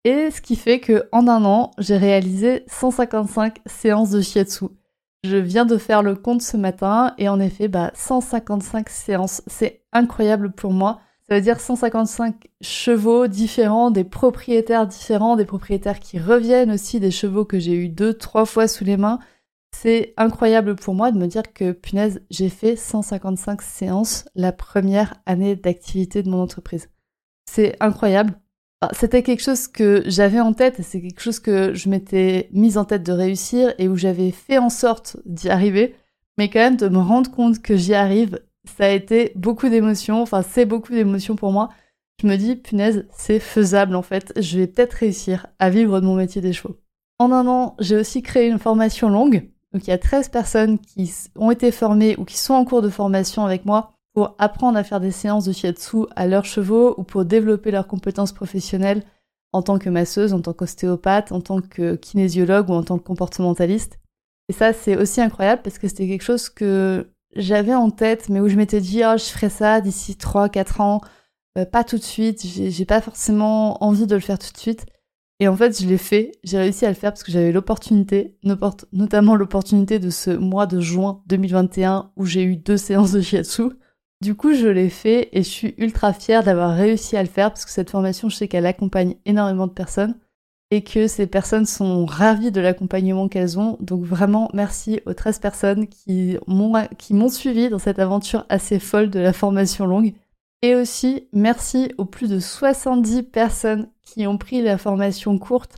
Et 0.05 0.29
ce 0.29 0.39
qui 0.39 0.55
fait 0.55 0.79
que 0.79 1.09
en 1.11 1.27
un 1.27 1.43
an, 1.45 1.71
j'ai 1.79 1.97
réalisé 1.97 2.63
155 2.67 3.57
séances 3.65 4.11
de 4.11 4.21
shiatsu. 4.21 4.65
Je 5.23 5.37
viens 5.37 5.65
de 5.65 5.79
faire 5.79 6.03
le 6.03 6.13
compte 6.13 6.43
ce 6.43 6.57
matin 6.57 7.15
et 7.17 7.27
en 7.27 7.39
effet, 7.39 7.67
bah, 7.67 7.91
155 7.95 8.87
séances. 8.89 9.41
C'est 9.47 9.81
incroyable 9.91 10.51
pour 10.51 10.71
moi. 10.71 10.99
Ça 11.27 11.33
veut 11.33 11.41
dire 11.41 11.59
155 11.59 12.49
chevaux 12.61 13.25
différents, 13.25 13.89
des 13.89 14.03
propriétaires 14.03 14.85
différents, 14.85 15.35
des 15.35 15.45
propriétaires 15.45 15.99
qui 15.99 16.19
reviennent 16.19 16.71
aussi, 16.71 16.99
des 16.99 17.09
chevaux 17.09 17.43
que 17.43 17.57
j'ai 17.57 17.73
eu 17.73 17.89
deux, 17.89 18.13
trois 18.13 18.45
fois 18.45 18.67
sous 18.67 18.83
les 18.83 18.97
mains. 18.97 19.17
C'est 19.75 20.13
incroyable 20.17 20.75
pour 20.75 20.93
moi 20.93 21.11
de 21.11 21.17
me 21.17 21.25
dire 21.25 21.51
que, 21.51 21.71
punaise, 21.71 22.21
j'ai 22.29 22.49
fait 22.49 22.75
155 22.75 23.63
séances 23.63 24.25
la 24.35 24.51
première 24.51 25.15
année 25.25 25.55
d'activité 25.55 26.21
de 26.21 26.29
mon 26.29 26.43
entreprise. 26.43 26.91
C'est 27.49 27.75
incroyable. 27.79 28.39
C'était 28.93 29.23
quelque 29.23 29.43
chose 29.43 29.67
que 29.67 30.03
j'avais 30.05 30.39
en 30.39 30.53
tête 30.53 30.81
c'est 30.81 31.01
quelque 31.01 31.21
chose 31.21 31.39
que 31.39 31.73
je 31.73 31.89
m'étais 31.89 32.49
mise 32.51 32.77
en 32.77 32.85
tête 32.85 33.03
de 33.03 33.11
réussir 33.11 33.73
et 33.77 33.87
où 33.87 33.95
j'avais 33.95 34.31
fait 34.31 34.57
en 34.57 34.69
sorte 34.69 35.17
d'y 35.25 35.49
arriver. 35.49 35.95
Mais 36.37 36.49
quand 36.49 36.59
même, 36.59 36.75
de 36.75 36.89
me 36.89 36.99
rendre 36.99 37.31
compte 37.31 37.61
que 37.61 37.77
j'y 37.77 37.93
arrive, 37.93 38.39
ça 38.77 38.85
a 38.85 38.89
été 38.89 39.31
beaucoup 39.35 39.69
d'émotions, 39.69 40.21
enfin 40.21 40.41
c'est 40.41 40.65
beaucoup 40.65 40.93
d'émotions 40.93 41.35
pour 41.35 41.51
moi. 41.51 41.69
Je 42.21 42.27
me 42.27 42.35
dis, 42.37 42.55
punaise, 42.55 43.07
c'est 43.11 43.39
faisable 43.39 43.95
en 43.95 44.01
fait, 44.01 44.33
je 44.37 44.59
vais 44.59 44.67
peut-être 44.67 44.93
réussir 44.93 45.47
à 45.59 45.69
vivre 45.69 45.99
de 45.99 46.05
mon 46.05 46.15
métier 46.15 46.41
des 46.41 46.53
chevaux. 46.53 46.77
En 47.19 47.31
un 47.31 47.47
an, 47.47 47.75
j'ai 47.79 47.95
aussi 47.95 48.21
créé 48.21 48.47
une 48.47 48.59
formation 48.59 49.09
longue, 49.09 49.49
donc 49.73 49.87
il 49.87 49.89
y 49.89 49.93
a 49.93 49.97
13 49.97 50.29
personnes 50.29 50.79
qui 50.79 51.11
ont 51.37 51.51
été 51.51 51.71
formées 51.71 52.15
ou 52.17 52.25
qui 52.25 52.37
sont 52.37 52.53
en 52.53 52.65
cours 52.65 52.81
de 52.81 52.89
formation 52.89 53.45
avec 53.45 53.65
moi 53.65 53.94
pour 54.15 54.33
apprendre 54.39 54.77
à 54.77 54.83
faire 54.85 55.01
des 55.01 55.11
séances 55.11 55.43
de 55.43 55.51
shiatsu 55.51 56.05
à 56.15 56.25
leurs 56.25 56.45
chevaux 56.45 56.95
ou 56.97 57.03
pour 57.03 57.25
développer 57.25 57.69
leurs 57.69 57.85
compétences 57.85 58.31
professionnelles 58.31 59.03
en 59.51 59.61
tant 59.61 59.77
que 59.77 59.89
masseuse, 59.89 60.31
en 60.31 60.39
tant 60.39 60.53
qu'ostéopathe, 60.53 61.33
en 61.33 61.41
tant 61.41 61.59
que 61.59 61.95
kinésiologue 61.95 62.69
ou 62.69 62.73
en 62.73 62.83
tant 62.83 62.97
que 62.97 63.03
comportementaliste. 63.03 63.99
Et 64.47 64.53
ça, 64.53 64.71
c'est 64.71 64.95
aussi 64.95 65.19
incroyable 65.19 65.63
parce 65.63 65.79
que 65.79 65.89
c'était 65.89 66.07
quelque 66.07 66.23
chose 66.23 66.47
que 66.47 67.11
j'avais 67.35 67.75
en 67.75 67.89
tête, 67.89 68.29
mais 68.29 68.39
où 68.39 68.47
je 68.47 68.55
m'étais 68.55 68.79
dit, 68.79 69.01
oh, 69.05 69.17
je 69.17 69.25
ferai 69.25 69.49
ça 69.49 69.81
d'ici 69.81 70.13
3-4 70.13 70.81
ans, 70.81 71.01
euh, 71.57 71.65
pas 71.65 71.83
tout 71.83 71.97
de 71.97 72.03
suite, 72.03 72.41
j'ai 72.45 72.85
pas 72.85 73.01
forcément 73.01 73.83
envie 73.83 74.07
de 74.07 74.15
le 74.15 74.21
faire 74.21 74.39
tout 74.39 74.51
de 74.53 74.57
suite. 74.57 74.85
Et 75.41 75.49
en 75.49 75.57
fait, 75.57 75.77
je 75.81 75.85
l'ai 75.85 75.97
fait, 75.97 76.31
j'ai 76.45 76.57
réussi 76.57 76.85
à 76.85 76.89
le 76.89 76.95
faire 76.95 77.11
parce 77.11 77.23
que 77.23 77.33
j'avais 77.33 77.51
l'opportunité, 77.51 78.37
notamment 78.93 79.35
l'opportunité 79.35 79.99
de 79.99 80.09
ce 80.09 80.31
mois 80.31 80.67
de 80.67 80.79
juin 80.79 81.21
2021 81.27 82.11
où 82.15 82.25
j'ai 82.25 82.43
eu 82.43 82.55
deux 82.55 82.77
séances 82.77 83.11
de 83.11 83.19
shiatsu. 83.19 83.71
Du 84.21 84.35
coup, 84.35 84.53
je 84.53 84.67
l'ai 84.67 84.89
fait 84.89 85.29
et 85.33 85.43
je 85.43 85.49
suis 85.49 85.75
ultra 85.77 86.13
fière 86.13 86.43
d'avoir 86.43 86.75
réussi 86.75 87.17
à 87.17 87.23
le 87.23 87.29
faire 87.29 87.51
parce 87.51 87.65
que 87.65 87.71
cette 87.71 87.89
formation, 87.89 88.29
je 88.29 88.35
sais 88.35 88.47
qu'elle 88.47 88.65
accompagne 88.65 89.15
énormément 89.25 89.67
de 89.67 89.73
personnes 89.73 90.15
et 90.71 90.83
que 90.83 91.07
ces 91.07 91.27
personnes 91.27 91.65
sont 91.65 92.05
ravies 92.05 92.51
de 92.51 92.61
l'accompagnement 92.61 93.27
qu'elles 93.27 93.59
ont. 93.59 93.77
Donc 93.81 94.03
vraiment, 94.03 94.49
merci 94.53 94.99
aux 95.05 95.13
13 95.13 95.39
personnes 95.39 95.87
qui 95.87 96.37
m'ont, 96.47 97.29
suivi 97.29 97.69
dans 97.69 97.79
cette 97.79 97.99
aventure 97.99 98.45
assez 98.49 98.79
folle 98.79 99.09
de 99.09 99.19
la 99.19 99.33
formation 99.33 99.85
longue. 99.85 100.13
Et 100.61 100.75
aussi, 100.75 101.27
merci 101.33 101.93
aux 101.97 102.05
plus 102.05 102.29
de 102.29 102.39
70 102.39 103.23
personnes 103.23 103.89
qui 104.01 104.25
ont 104.25 104.37
pris 104.37 104.61
la 104.61 104.77
formation 104.77 105.37
courte. 105.37 105.77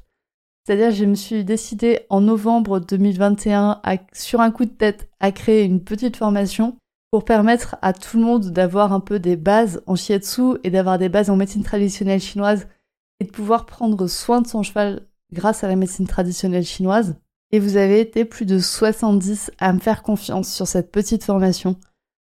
C'est-à-dire, 0.65 0.91
je 0.91 1.05
me 1.05 1.15
suis 1.15 1.43
décidée 1.43 2.01
en 2.09 2.21
novembre 2.21 2.79
2021 2.79 3.81
sur 4.13 4.41
un 4.41 4.51
coup 4.51 4.65
de 4.65 4.71
tête 4.71 5.09
à 5.19 5.31
créer 5.31 5.63
une 5.63 5.83
petite 5.83 6.17
formation 6.17 6.77
pour 7.11 7.25
permettre 7.25 7.77
à 7.81 7.93
tout 7.93 8.17
le 8.17 8.23
monde 8.23 8.51
d'avoir 8.51 8.93
un 8.93 8.99
peu 8.99 9.19
des 9.19 9.35
bases 9.35 9.81
en 9.87 9.95
shiatsu 9.95 10.57
et 10.63 10.69
d'avoir 10.69 10.97
des 10.97 11.09
bases 11.09 11.29
en 11.29 11.35
médecine 11.35 11.63
traditionnelle 11.63 12.19
chinoise 12.19 12.67
et 13.19 13.25
de 13.25 13.31
pouvoir 13.31 13.65
prendre 13.65 14.07
soin 14.07 14.41
de 14.41 14.47
son 14.47 14.63
cheval 14.63 15.07
grâce 15.31 15.63
à 15.63 15.67
la 15.67 15.75
médecine 15.75 16.07
traditionnelle 16.07 16.65
chinoise. 16.65 17.15
Et 17.51 17.59
vous 17.59 17.77
avez 17.77 18.01
été 18.01 18.25
plus 18.25 18.45
de 18.45 18.59
70 18.59 19.51
à 19.59 19.71
me 19.71 19.79
faire 19.79 20.03
confiance 20.03 20.51
sur 20.51 20.67
cette 20.67 20.91
petite 20.91 21.23
formation. 21.23 21.77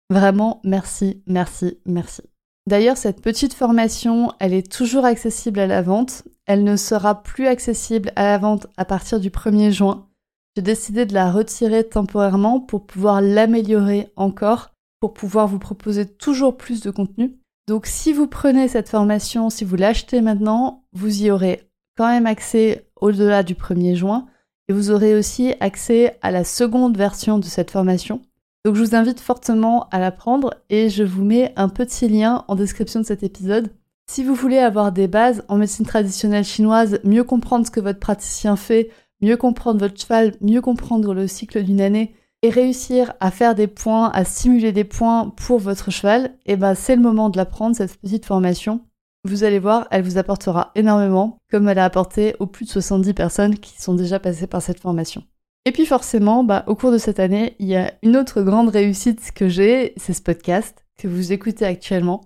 Vraiment, 0.09 0.59
merci, 0.63 1.21
merci, 1.27 1.77
merci. 1.85 2.23
D'ailleurs, 2.67 2.97
cette 2.97 3.21
petite 3.21 3.53
formation, 3.53 4.31
elle 4.39 4.53
est 4.53 4.71
toujours 4.71 5.05
accessible 5.05 5.59
à 5.59 5.67
la 5.67 5.81
vente. 5.81 6.23
Elle 6.45 6.63
ne 6.63 6.75
sera 6.75 7.23
plus 7.23 7.47
accessible 7.47 8.11
à 8.15 8.23
la 8.23 8.37
vente 8.37 8.67
à 8.77 8.85
partir 8.85 9.19
du 9.19 9.29
1er 9.29 9.71
juin. 9.71 10.07
J'ai 10.55 10.61
décidé 10.61 11.05
de 11.05 11.13
la 11.13 11.31
retirer 11.31 11.87
temporairement 11.87 12.59
pour 12.59 12.85
pouvoir 12.85 13.21
l'améliorer 13.21 14.11
encore, 14.17 14.70
pour 15.01 15.13
pouvoir 15.13 15.47
vous 15.47 15.59
proposer 15.59 16.05
toujours 16.05 16.55
plus 16.55 16.79
de 16.79 16.91
contenu. 16.91 17.35
Donc 17.67 17.87
si 17.87 18.13
vous 18.13 18.27
prenez 18.27 18.67
cette 18.67 18.87
formation, 18.87 19.49
si 19.49 19.65
vous 19.65 19.75
l'achetez 19.75 20.21
maintenant, 20.21 20.85
vous 20.93 21.23
y 21.23 21.31
aurez 21.31 21.69
quand 21.97 22.07
même 22.07 22.27
accès 22.27 22.87
au-delà 22.95 23.43
du 23.43 23.55
1er 23.55 23.95
juin 23.95 24.27
et 24.67 24.73
vous 24.73 24.91
aurez 24.91 25.15
aussi 25.15 25.53
accès 25.59 26.17
à 26.21 26.31
la 26.31 26.43
seconde 26.43 26.95
version 26.95 27.39
de 27.39 27.45
cette 27.45 27.71
formation. 27.71 28.21
Donc 28.63 28.75
je 28.75 28.81
vous 28.81 28.95
invite 28.95 29.19
fortement 29.19 29.89
à 29.89 29.97
la 29.97 30.11
prendre 30.11 30.53
et 30.69 30.89
je 30.89 31.03
vous 31.03 31.23
mets 31.23 31.51
un 31.55 31.67
petit 31.67 32.07
lien 32.07 32.45
en 32.47 32.55
description 32.55 32.99
de 32.99 33.05
cet 33.05 33.23
épisode. 33.23 33.71
Si 34.07 34.23
vous 34.23 34.35
voulez 34.35 34.59
avoir 34.59 34.91
des 34.91 35.07
bases 35.07 35.43
en 35.47 35.57
médecine 35.57 35.85
traditionnelle 35.85 36.43
chinoise, 36.43 36.99
mieux 37.03 37.23
comprendre 37.23 37.65
ce 37.65 37.71
que 37.71 37.79
votre 37.79 37.99
praticien 37.99 38.55
fait, 38.55 38.91
mieux 39.21 39.37
comprendre 39.37 39.79
votre 39.79 39.99
cheval, 39.99 40.35
mieux 40.41 40.61
comprendre 40.61 41.15
le 41.15 41.27
cycle 41.27 41.63
d'une 41.63 41.81
année 41.81 42.13
et 42.43 42.49
réussir 42.49 43.13
à 43.19 43.31
faire 43.31 43.55
des 43.55 43.67
points, 43.67 44.09
à 44.09 44.25
simuler 44.25 44.71
des 44.71 44.83
points 44.83 45.29
pour 45.29 45.59
votre 45.59 45.91
cheval, 45.91 46.37
et 46.45 46.53
eh 46.53 46.55
ben 46.55 46.75
c'est 46.75 46.95
le 46.95 47.01
moment 47.01 47.29
de 47.29 47.37
la 47.37 47.45
prendre 47.45 47.75
cette 47.75 47.97
petite 47.97 48.25
formation. 48.25 48.81
Vous 49.23 49.43
allez 49.43 49.59
voir, 49.59 49.87
elle 49.91 50.03
vous 50.03 50.17
apportera 50.17 50.71
énormément, 50.73 51.37
comme 51.51 51.69
elle 51.69 51.77
a 51.77 51.85
apporté 51.85 52.35
aux 52.39 52.47
plus 52.47 52.65
de 52.65 52.71
70 52.71 53.13
personnes 53.13 53.59
qui 53.59 53.79
sont 53.79 53.93
déjà 53.93 54.19
passées 54.19 54.47
par 54.47 54.63
cette 54.63 54.79
formation. 54.79 55.23
Et 55.65 55.71
puis 55.71 55.85
forcément, 55.85 56.43
bah, 56.43 56.63
au 56.65 56.75
cours 56.75 56.91
de 56.91 56.97
cette 56.97 57.19
année, 57.19 57.55
il 57.59 57.67
y 57.67 57.75
a 57.75 57.93
une 58.01 58.17
autre 58.17 58.41
grande 58.41 58.69
réussite 58.69 59.31
que 59.35 59.47
j'ai, 59.47 59.93
c'est 59.97 60.13
ce 60.13 60.21
podcast 60.23 60.83
que 60.97 61.07
vous 61.07 61.33
écoutez 61.33 61.65
actuellement. 61.65 62.21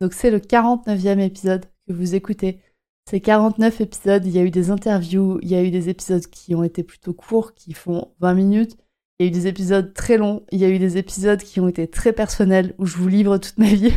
Donc 0.00 0.12
c'est 0.12 0.32
le 0.32 0.40
49e 0.40 1.20
épisode 1.20 1.66
que 1.86 1.92
vous 1.92 2.16
écoutez. 2.16 2.58
Ces 3.08 3.20
49 3.20 3.80
épisodes, 3.80 4.26
il 4.26 4.32
y 4.32 4.38
a 4.40 4.42
eu 4.42 4.50
des 4.50 4.70
interviews, 4.70 5.38
il 5.42 5.48
y 5.48 5.54
a 5.54 5.62
eu 5.62 5.70
des 5.70 5.88
épisodes 5.88 6.26
qui 6.26 6.56
ont 6.56 6.64
été 6.64 6.82
plutôt 6.82 7.12
courts, 7.12 7.54
qui 7.54 7.74
font 7.74 8.08
20 8.18 8.34
minutes, 8.34 8.76
il 9.20 9.24
y 9.24 9.26
a 9.26 9.28
eu 9.28 9.32
des 9.32 9.46
épisodes 9.48 9.92
très 9.92 10.16
longs, 10.16 10.46
il 10.50 10.60
y 10.60 10.64
a 10.64 10.70
eu 10.70 10.78
des 10.78 10.96
épisodes 10.96 11.42
qui 11.42 11.60
ont 11.60 11.68
été 11.68 11.86
très 11.86 12.14
personnels, 12.14 12.74
où 12.78 12.86
je 12.86 12.96
vous 12.96 13.06
livre 13.06 13.36
toute 13.36 13.58
ma 13.58 13.66
vie. 13.66 13.92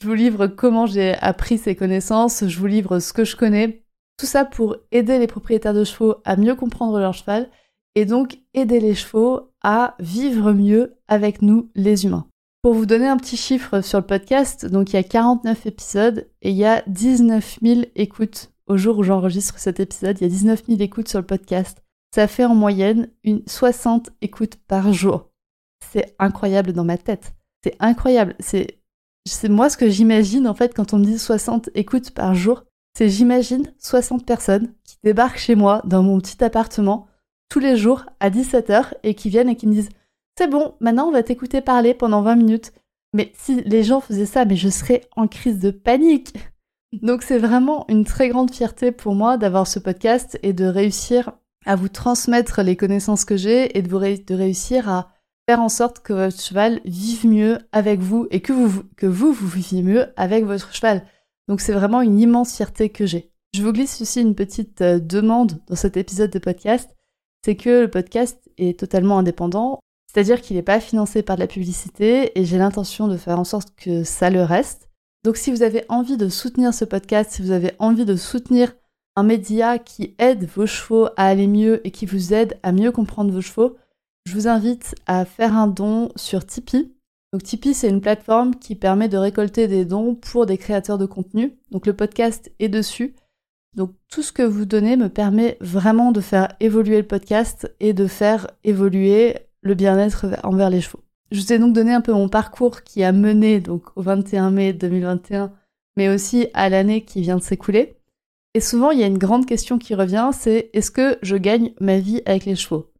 Je 0.00 0.06
vous 0.06 0.14
livre 0.14 0.46
comment 0.46 0.86
j'ai 0.86 1.14
appris 1.14 1.58
ces 1.58 1.74
connaissances, 1.74 2.46
je 2.46 2.58
vous 2.60 2.66
livre 2.66 3.00
ce 3.00 3.12
que 3.12 3.24
je 3.24 3.34
connais. 3.34 3.82
Tout 4.16 4.26
ça 4.26 4.44
pour 4.44 4.76
aider 4.92 5.18
les 5.18 5.26
propriétaires 5.26 5.74
de 5.74 5.82
chevaux 5.82 6.14
à 6.24 6.36
mieux 6.36 6.54
comprendre 6.54 7.00
leur 7.00 7.12
cheval 7.12 7.50
et 7.96 8.04
donc 8.04 8.38
aider 8.54 8.78
les 8.78 8.94
chevaux 8.94 9.50
à 9.64 9.96
vivre 9.98 10.52
mieux 10.52 10.94
avec 11.08 11.42
nous 11.42 11.72
les 11.74 12.06
humains. 12.06 12.28
Pour 12.62 12.74
vous 12.74 12.86
donner 12.86 13.08
un 13.08 13.16
petit 13.16 13.36
chiffre 13.36 13.80
sur 13.80 13.98
le 13.98 14.06
podcast, 14.06 14.64
donc 14.64 14.92
il 14.92 14.96
y 14.96 15.00
a 15.00 15.02
49 15.02 15.66
épisodes 15.66 16.28
et 16.42 16.50
il 16.50 16.56
y 16.56 16.64
a 16.64 16.84
19 16.86 17.58
000 17.60 17.80
écoutes. 17.96 18.52
Au 18.68 18.76
jour 18.76 18.98
où 18.98 19.02
j'enregistre 19.02 19.58
cet 19.58 19.80
épisode, 19.80 20.20
il 20.20 20.22
y 20.22 20.26
a 20.26 20.30
19 20.30 20.66
000 20.68 20.80
écoutes 20.80 21.08
sur 21.08 21.18
le 21.18 21.26
podcast. 21.26 21.82
Ça 22.14 22.26
fait 22.26 22.44
en 22.44 22.54
moyenne 22.54 23.10
une 23.24 23.42
60 23.46 24.10
écoutes 24.22 24.56
par 24.66 24.92
jour. 24.92 25.30
C'est 25.92 26.14
incroyable 26.18 26.72
dans 26.72 26.84
ma 26.84 26.98
tête. 26.98 27.34
C'est 27.62 27.76
incroyable. 27.80 28.34
C'est 28.40 28.78
moi 29.48 29.68
ce 29.68 29.76
que 29.76 29.90
j'imagine 29.90 30.48
en 30.48 30.54
fait 30.54 30.74
quand 30.74 30.94
on 30.94 30.98
me 30.98 31.04
dit 31.04 31.18
60 31.18 31.70
écoutes 31.74 32.12
par 32.12 32.34
jour. 32.34 32.64
C'est 32.96 33.08
j'imagine 33.08 33.72
60 33.78 34.26
personnes 34.26 34.74
qui 34.84 34.96
débarquent 35.04 35.38
chez 35.38 35.54
moi 35.54 35.82
dans 35.84 36.02
mon 36.02 36.18
petit 36.18 36.42
appartement 36.42 37.06
tous 37.48 37.60
les 37.60 37.76
jours 37.76 38.04
à 38.20 38.30
17h 38.30 38.94
et 39.02 39.14
qui 39.14 39.28
viennent 39.28 39.48
et 39.48 39.56
qui 39.56 39.66
me 39.66 39.74
disent 39.74 39.90
C'est 40.36 40.48
bon, 40.48 40.74
maintenant 40.80 41.08
on 41.08 41.12
va 41.12 41.22
t'écouter 41.22 41.60
parler 41.60 41.94
pendant 41.94 42.22
20 42.22 42.36
minutes. 42.36 42.72
Mais 43.14 43.32
si 43.36 43.62
les 43.62 43.82
gens 43.82 44.00
faisaient 44.00 44.26
ça, 44.26 44.44
mais 44.44 44.56
je 44.56 44.68
serais 44.68 45.02
en 45.16 45.28
crise 45.28 45.60
de 45.60 45.70
panique. 45.70 46.34
Donc 46.92 47.22
c'est 47.22 47.38
vraiment 47.38 47.84
une 47.88 48.04
très 48.04 48.28
grande 48.28 48.52
fierté 48.52 48.92
pour 48.92 49.14
moi 49.14 49.36
d'avoir 49.36 49.66
ce 49.66 49.78
podcast 49.78 50.38
et 50.42 50.52
de 50.52 50.64
réussir 50.64 51.32
à 51.68 51.76
vous 51.76 51.90
transmettre 51.90 52.62
les 52.62 52.76
connaissances 52.76 53.26
que 53.26 53.36
j'ai 53.36 53.76
et 53.76 53.82
de, 53.82 54.34
réussir 54.34 54.88
à 54.88 55.12
faire 55.46 55.60
en 55.60 55.68
sorte 55.68 56.00
que 56.00 56.14
votre 56.14 56.40
cheval 56.40 56.80
vive 56.86 57.26
mieux 57.26 57.58
avec 57.72 58.00
vous 58.00 58.26
et 58.30 58.40
que 58.40 58.54
vous, 58.54 58.84
que 58.96 59.06
vous, 59.06 59.34
vous 59.34 59.48
viviez 59.48 59.82
mieux 59.82 60.06
avec 60.16 60.46
votre 60.46 60.74
cheval. 60.74 61.04
Donc 61.46 61.60
c'est 61.60 61.74
vraiment 61.74 62.00
une 62.00 62.18
immense 62.18 62.56
fierté 62.56 62.88
que 62.88 63.04
j'ai. 63.04 63.32
Je 63.54 63.62
vous 63.62 63.74
glisse 63.74 64.00
aussi 64.00 64.22
une 64.22 64.34
petite 64.34 64.80
euh, 64.80 64.98
demande 64.98 65.60
dans 65.66 65.76
cet 65.76 65.98
épisode 65.98 66.30
de 66.30 66.38
podcast, 66.38 66.88
c'est 67.44 67.56
que 67.56 67.82
le 67.82 67.90
podcast 67.90 68.38
est 68.56 68.80
totalement 68.80 69.18
indépendant, 69.18 69.78
c'est-à-dire 70.10 70.40
qu'il 70.40 70.56
n'est 70.56 70.62
pas 70.62 70.80
financé 70.80 71.22
par 71.22 71.36
de 71.36 71.42
la 71.42 71.46
publicité 71.46 72.38
et 72.38 72.46
j'ai 72.46 72.56
l'intention 72.56 73.08
de 73.08 73.18
faire 73.18 73.38
en 73.38 73.44
sorte 73.44 73.74
que 73.76 74.04
ça 74.04 74.30
le 74.30 74.42
reste. 74.42 74.88
Donc 75.22 75.36
si 75.36 75.50
vous 75.50 75.62
avez 75.62 75.84
envie 75.90 76.16
de 76.16 76.30
soutenir 76.30 76.72
ce 76.72 76.86
podcast, 76.86 77.30
si 77.32 77.42
vous 77.42 77.50
avez 77.50 77.72
envie 77.78 78.06
de 78.06 78.16
soutenir 78.16 78.72
un 79.18 79.24
média 79.24 79.80
qui 79.80 80.14
aide 80.20 80.44
vos 80.44 80.66
chevaux 80.66 81.06
à 81.16 81.26
aller 81.26 81.48
mieux 81.48 81.84
et 81.84 81.90
qui 81.90 82.06
vous 82.06 82.32
aide 82.32 82.56
à 82.62 82.70
mieux 82.70 82.92
comprendre 82.92 83.32
vos 83.32 83.40
chevaux, 83.40 83.76
je 84.26 84.32
vous 84.32 84.46
invite 84.46 84.94
à 85.08 85.24
faire 85.24 85.56
un 85.56 85.66
don 85.66 86.10
sur 86.14 86.46
Tipeee. 86.46 86.94
Donc 87.32 87.42
Tipeee, 87.42 87.74
c'est 87.74 87.88
une 87.88 88.00
plateforme 88.00 88.54
qui 88.54 88.76
permet 88.76 89.08
de 89.08 89.16
récolter 89.16 89.66
des 89.66 89.84
dons 89.84 90.14
pour 90.14 90.46
des 90.46 90.56
créateurs 90.56 90.98
de 90.98 91.06
contenu. 91.06 91.58
Donc 91.72 91.84
le 91.86 91.94
podcast 91.94 92.52
est 92.60 92.68
dessus. 92.68 93.16
Donc 93.76 93.90
tout 94.08 94.22
ce 94.22 94.30
que 94.30 94.44
vous 94.44 94.66
donnez 94.66 94.96
me 94.96 95.08
permet 95.08 95.56
vraiment 95.60 96.12
de 96.12 96.20
faire 96.20 96.54
évoluer 96.60 96.98
le 96.98 97.06
podcast 97.06 97.74
et 97.80 97.94
de 97.94 98.06
faire 98.06 98.46
évoluer 98.62 99.34
le 99.62 99.74
bien-être 99.74 100.26
envers 100.44 100.70
les 100.70 100.80
chevaux. 100.80 101.02
Je 101.32 101.40
vous 101.40 101.52
ai 101.52 101.58
donc 101.58 101.72
donné 101.72 101.92
un 101.92 102.02
peu 102.02 102.12
mon 102.12 102.28
parcours 102.28 102.84
qui 102.84 103.02
a 103.02 103.10
mené 103.10 103.58
donc 103.58 103.82
au 103.96 104.02
21 104.02 104.52
mai 104.52 104.72
2021, 104.74 105.50
mais 105.96 106.08
aussi 106.08 106.46
à 106.54 106.68
l'année 106.68 107.04
qui 107.04 107.20
vient 107.20 107.36
de 107.36 107.42
s'écouler. 107.42 107.97
Et 108.58 108.60
souvent, 108.60 108.90
il 108.90 108.98
y 108.98 109.04
a 109.04 109.06
une 109.06 109.18
grande 109.18 109.46
question 109.46 109.78
qui 109.78 109.94
revient, 109.94 110.30
c'est 110.32 110.70
est-ce 110.72 110.90
que 110.90 111.16
je 111.22 111.36
gagne 111.36 111.74
ma 111.80 112.00
vie 112.00 112.22
avec 112.26 112.44
les 112.44 112.56
chevaux? 112.56 112.90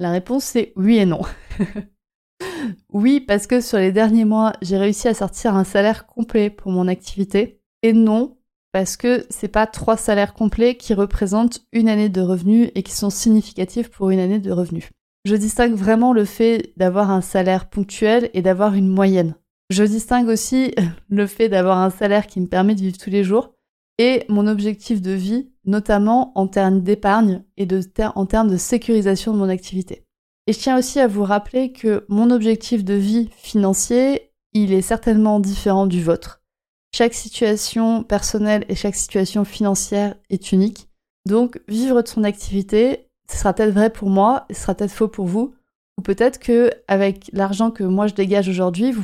La 0.00 0.10
réponse 0.10 0.42
c'est 0.42 0.72
oui 0.74 0.96
et 0.96 1.06
non. 1.06 1.20
oui, 2.92 3.20
parce 3.20 3.46
que 3.46 3.60
sur 3.60 3.78
les 3.78 3.92
derniers 3.92 4.24
mois, 4.24 4.54
j'ai 4.62 4.76
réussi 4.76 5.06
à 5.06 5.14
sortir 5.14 5.54
un 5.54 5.62
salaire 5.62 6.08
complet 6.08 6.50
pour 6.50 6.72
mon 6.72 6.88
activité. 6.88 7.60
Et 7.84 7.92
non, 7.92 8.36
parce 8.72 8.96
que 8.96 9.24
c'est 9.30 9.46
pas 9.46 9.68
trois 9.68 9.96
salaires 9.96 10.34
complets 10.34 10.76
qui 10.76 10.92
représentent 10.92 11.60
une 11.70 11.88
année 11.88 12.08
de 12.08 12.20
revenus 12.20 12.72
et 12.74 12.82
qui 12.82 12.90
sont 12.90 13.10
significatifs 13.10 13.90
pour 13.90 14.10
une 14.10 14.18
année 14.18 14.40
de 14.40 14.50
revenus. 14.50 14.90
Je 15.24 15.36
distingue 15.36 15.76
vraiment 15.76 16.14
le 16.14 16.24
fait 16.24 16.72
d'avoir 16.76 17.12
un 17.12 17.20
salaire 17.20 17.68
ponctuel 17.70 18.28
et 18.34 18.42
d'avoir 18.42 18.74
une 18.74 18.88
moyenne. 18.88 19.36
Je 19.70 19.84
distingue 19.84 20.26
aussi 20.26 20.74
le 21.10 21.28
fait 21.28 21.48
d'avoir 21.48 21.78
un 21.78 21.90
salaire 21.90 22.26
qui 22.26 22.40
me 22.40 22.48
permet 22.48 22.74
de 22.74 22.80
vivre 22.80 22.98
tous 22.98 23.10
les 23.10 23.22
jours 23.22 23.52
et 23.98 24.24
mon 24.28 24.46
objectif 24.46 25.00
de 25.00 25.12
vie, 25.12 25.48
notamment 25.64 26.32
en 26.34 26.46
termes 26.46 26.82
d'épargne 26.82 27.42
et 27.56 27.66
en 28.14 28.26
termes 28.26 28.50
de 28.50 28.56
sécurisation 28.56 29.32
de 29.32 29.38
mon 29.38 29.48
activité. 29.48 30.04
Et 30.46 30.52
je 30.52 30.58
tiens 30.58 30.78
aussi 30.78 31.00
à 31.00 31.08
vous 31.08 31.24
rappeler 31.24 31.72
que 31.72 32.04
mon 32.08 32.30
objectif 32.30 32.84
de 32.84 32.94
vie 32.94 33.30
financier, 33.36 34.30
il 34.52 34.72
est 34.72 34.82
certainement 34.82 35.40
différent 35.40 35.86
du 35.86 36.02
vôtre. 36.02 36.42
Chaque 36.94 37.14
situation 37.14 38.04
personnelle 38.04 38.64
et 38.68 38.74
chaque 38.74 38.94
situation 38.94 39.44
financière 39.44 40.14
est 40.30 40.52
unique. 40.52 40.88
Donc, 41.26 41.60
vivre 41.66 42.00
de 42.00 42.08
son 42.08 42.22
activité, 42.22 43.08
ce 43.30 43.38
sera 43.38 43.52
peut-être 43.52 43.74
vrai 43.74 43.90
pour 43.90 44.08
moi, 44.08 44.46
ce 44.50 44.62
sera 44.62 44.74
peut-être 44.74 44.92
faux 44.92 45.08
pour 45.08 45.26
vous, 45.26 45.54
ou 45.98 46.02
peut-être 46.02 46.38
que 46.38 46.70
avec 46.86 47.28
l'argent 47.32 47.70
que 47.70 47.82
moi 47.82 48.06
je 48.06 48.14
dégage 48.14 48.48
aujourd'hui, 48.48 48.92
vous 48.92 49.02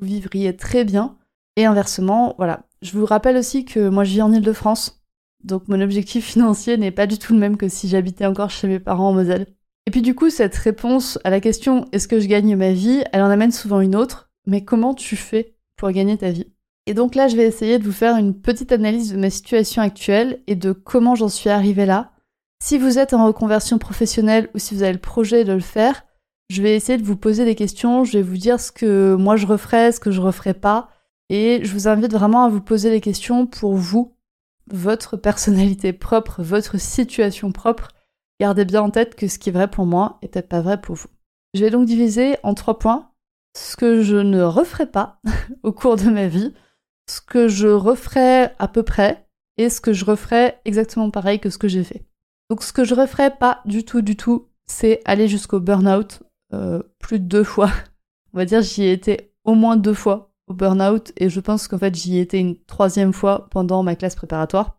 vivriez 0.00 0.56
très 0.56 0.84
bien. 0.84 1.16
Et 1.56 1.66
inversement, 1.66 2.34
voilà, 2.38 2.64
je 2.82 2.98
vous 2.98 3.06
rappelle 3.06 3.36
aussi 3.36 3.64
que 3.64 3.88
moi 3.88 4.04
je 4.04 4.12
vis 4.12 4.22
en 4.22 4.32
Ile-de-France, 4.32 5.02
donc 5.44 5.68
mon 5.68 5.80
objectif 5.80 6.26
financier 6.26 6.76
n'est 6.76 6.90
pas 6.90 7.06
du 7.06 7.18
tout 7.18 7.32
le 7.32 7.38
même 7.38 7.56
que 7.56 7.68
si 7.68 7.88
j'habitais 7.88 8.26
encore 8.26 8.50
chez 8.50 8.68
mes 8.68 8.80
parents 8.80 9.10
en 9.10 9.12
Moselle. 9.12 9.46
Et 9.86 9.90
puis 9.90 10.02
du 10.02 10.14
coup, 10.14 10.30
cette 10.30 10.54
réponse 10.54 11.18
à 11.24 11.30
la 11.30 11.40
question 11.40 11.86
est-ce 11.92 12.08
que 12.08 12.20
je 12.20 12.28
gagne 12.28 12.54
ma 12.56 12.72
vie, 12.72 13.02
elle 13.12 13.22
en 13.22 13.30
amène 13.30 13.52
souvent 13.52 13.80
une 13.80 13.96
autre, 13.96 14.30
mais 14.46 14.64
comment 14.64 14.94
tu 14.94 15.16
fais 15.16 15.54
pour 15.76 15.90
gagner 15.90 16.16
ta 16.16 16.30
vie? 16.30 16.52
Et 16.86 16.94
donc 16.94 17.14
là, 17.14 17.28
je 17.28 17.36
vais 17.36 17.46
essayer 17.46 17.78
de 17.78 17.84
vous 17.84 17.92
faire 17.92 18.16
une 18.16 18.34
petite 18.34 18.72
analyse 18.72 19.12
de 19.12 19.18
ma 19.18 19.30
situation 19.30 19.82
actuelle 19.82 20.42
et 20.46 20.56
de 20.56 20.72
comment 20.72 21.14
j'en 21.14 21.28
suis 21.28 21.50
arrivée 21.50 21.86
là. 21.86 22.10
Si 22.62 22.78
vous 22.78 22.98
êtes 22.98 23.14
en 23.14 23.26
reconversion 23.26 23.78
professionnelle 23.78 24.48
ou 24.54 24.58
si 24.58 24.74
vous 24.74 24.82
avez 24.82 24.92
le 24.92 24.98
projet 24.98 25.44
de 25.44 25.52
le 25.52 25.60
faire, 25.60 26.04
je 26.48 26.62
vais 26.62 26.76
essayer 26.76 26.98
de 26.98 27.04
vous 27.04 27.16
poser 27.16 27.44
des 27.44 27.54
questions, 27.54 28.04
je 28.04 28.18
vais 28.18 28.22
vous 28.22 28.36
dire 28.36 28.60
ce 28.60 28.72
que 28.72 29.14
moi 29.14 29.36
je 29.36 29.46
referais, 29.46 29.92
ce 29.92 30.00
que 30.00 30.10
je 30.10 30.20
referais 30.20 30.54
pas, 30.54 30.90
Et 31.32 31.64
je 31.64 31.72
vous 31.72 31.88
invite 31.88 32.12
vraiment 32.12 32.44
à 32.44 32.50
vous 32.50 32.60
poser 32.60 32.90
les 32.90 33.00
questions 33.00 33.46
pour 33.46 33.74
vous, 33.74 34.14
votre 34.70 35.16
personnalité 35.16 35.94
propre, 35.94 36.42
votre 36.42 36.78
situation 36.78 37.52
propre. 37.52 37.88
Gardez 38.38 38.66
bien 38.66 38.82
en 38.82 38.90
tête 38.90 39.14
que 39.14 39.26
ce 39.28 39.38
qui 39.38 39.48
est 39.48 39.52
vrai 39.52 39.70
pour 39.70 39.86
moi 39.86 40.18
est 40.20 40.28
peut-être 40.28 40.50
pas 40.50 40.60
vrai 40.60 40.78
pour 40.78 40.94
vous. 40.94 41.08
Je 41.54 41.64
vais 41.64 41.70
donc 41.70 41.86
diviser 41.86 42.36
en 42.42 42.52
trois 42.52 42.78
points 42.78 43.12
ce 43.56 43.76
que 43.76 44.02
je 44.02 44.16
ne 44.16 44.42
referai 44.42 44.84
pas 44.84 45.22
au 45.62 45.72
cours 45.72 45.96
de 45.96 46.10
ma 46.10 46.28
vie, 46.28 46.52
ce 47.08 47.22
que 47.22 47.48
je 47.48 47.68
referai 47.68 48.50
à 48.58 48.68
peu 48.68 48.82
près 48.82 49.26
et 49.56 49.70
ce 49.70 49.80
que 49.80 49.94
je 49.94 50.04
referai 50.04 50.58
exactement 50.66 51.10
pareil 51.10 51.40
que 51.40 51.48
ce 51.48 51.56
que 51.56 51.68
j'ai 51.68 51.82
fait. 51.82 52.04
Donc 52.50 52.62
ce 52.62 52.74
que 52.74 52.84
je 52.84 52.94
referai 52.94 53.30
pas 53.30 53.62
du 53.64 53.86
tout 53.86 54.02
du 54.02 54.18
tout, 54.18 54.50
c'est 54.66 55.00
aller 55.06 55.28
jusqu'au 55.28 55.60
burn-out 55.60 56.24
euh, 56.52 56.82
plus 56.98 57.20
de 57.20 57.24
deux 57.24 57.44
fois. 57.44 57.70
On 58.34 58.36
va 58.36 58.44
dire 58.44 58.60
j'y 58.60 58.82
ai 58.82 58.92
été 58.92 59.32
au 59.44 59.54
moins 59.54 59.78
deux 59.78 59.94
fois 59.94 60.31
au 60.52 60.54
burn-out 60.54 61.12
et 61.16 61.28
je 61.28 61.40
pense 61.40 61.66
qu'en 61.66 61.78
fait 61.78 61.94
j'y 61.94 62.18
ai 62.18 62.20
été 62.20 62.38
une 62.38 62.56
troisième 62.64 63.12
fois 63.12 63.48
pendant 63.50 63.82
ma 63.82 63.96
classe 63.96 64.14
préparatoire, 64.14 64.78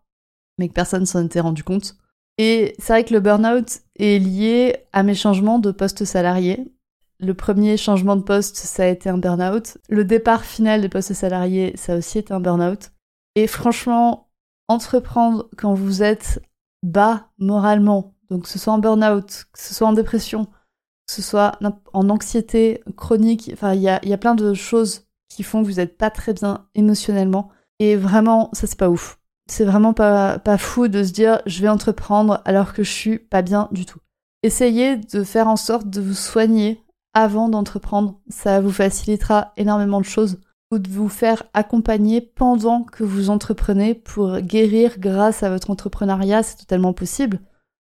mais 0.58 0.68
que 0.68 0.72
personne 0.72 1.04
s'en 1.04 1.26
était 1.26 1.40
rendu 1.40 1.64
compte. 1.64 1.96
Et 2.38 2.74
c'est 2.78 2.92
vrai 2.92 3.04
que 3.04 3.12
le 3.12 3.20
burn-out 3.20 3.80
est 3.96 4.18
lié 4.18 4.76
à 4.92 5.02
mes 5.02 5.14
changements 5.14 5.58
de 5.58 5.70
poste 5.70 6.04
salarié. 6.04 6.72
Le 7.20 7.34
premier 7.34 7.76
changement 7.76 8.16
de 8.16 8.22
poste, 8.22 8.56
ça 8.56 8.84
a 8.84 8.86
été 8.86 9.08
un 9.08 9.18
burn-out. 9.18 9.78
Le 9.88 10.04
départ 10.04 10.44
final 10.44 10.80
des 10.80 10.88
postes 10.88 11.14
salariés, 11.14 11.72
ça 11.76 11.94
a 11.94 11.96
aussi 11.96 12.18
été 12.18 12.34
un 12.34 12.40
burn-out. 12.40 12.90
Et 13.36 13.46
franchement, 13.46 14.30
entreprendre 14.68 15.48
quand 15.56 15.74
vous 15.74 16.02
êtes 16.02 16.42
bas 16.82 17.28
moralement, 17.38 18.14
donc 18.30 18.44
que 18.44 18.48
ce 18.48 18.58
soit 18.58 18.72
en 18.72 18.78
burn-out, 18.78 19.46
que 19.52 19.60
ce 19.60 19.74
soit 19.74 19.86
en 19.86 19.92
dépression, 19.92 20.46
que 20.46 21.12
ce 21.12 21.22
soit 21.22 21.58
en 21.92 22.10
anxiété 22.10 22.82
chronique, 22.96 23.50
enfin 23.52 23.74
il 23.74 23.82
y 23.82 23.88
a, 23.88 24.04
y 24.04 24.12
a 24.12 24.18
plein 24.18 24.34
de 24.34 24.54
choses 24.54 25.06
font 25.42 25.62
que 25.62 25.66
vous 25.66 25.76
n'êtes 25.76 25.96
pas 25.96 26.10
très 26.10 26.32
bien 26.32 26.66
émotionnellement. 26.74 27.48
Et 27.80 27.96
vraiment, 27.96 28.50
ça 28.52 28.66
c'est 28.66 28.78
pas 28.78 28.90
ouf. 28.90 29.18
C'est 29.50 29.64
vraiment 29.64 29.92
pas, 29.92 30.38
pas 30.38 30.58
fou 30.58 30.88
de 30.88 31.02
se 31.02 31.12
dire 31.12 31.40
je 31.46 31.60
vais 31.60 31.68
entreprendre 31.68 32.40
alors 32.44 32.72
que 32.72 32.82
je 32.82 32.90
suis 32.90 33.18
pas 33.18 33.42
bien 33.42 33.68
du 33.72 33.84
tout. 33.84 33.98
Essayez 34.42 34.96
de 34.96 35.24
faire 35.24 35.48
en 35.48 35.56
sorte 35.56 35.88
de 35.88 36.00
vous 36.00 36.14
soigner 36.14 36.82
avant 37.14 37.48
d'entreprendre. 37.48 38.20
Ça 38.28 38.60
vous 38.60 38.70
facilitera 38.70 39.52
énormément 39.56 40.00
de 40.00 40.06
choses. 40.06 40.38
Ou 40.70 40.78
de 40.78 40.88
vous 40.88 41.08
faire 41.08 41.44
accompagner 41.52 42.20
pendant 42.20 42.82
que 42.82 43.04
vous 43.04 43.30
entreprenez 43.30 43.94
pour 43.94 44.40
guérir 44.40 44.98
grâce 44.98 45.42
à 45.42 45.50
votre 45.50 45.70
entrepreneuriat. 45.70 46.42
C'est 46.42 46.56
totalement 46.56 46.92
possible 46.92 47.40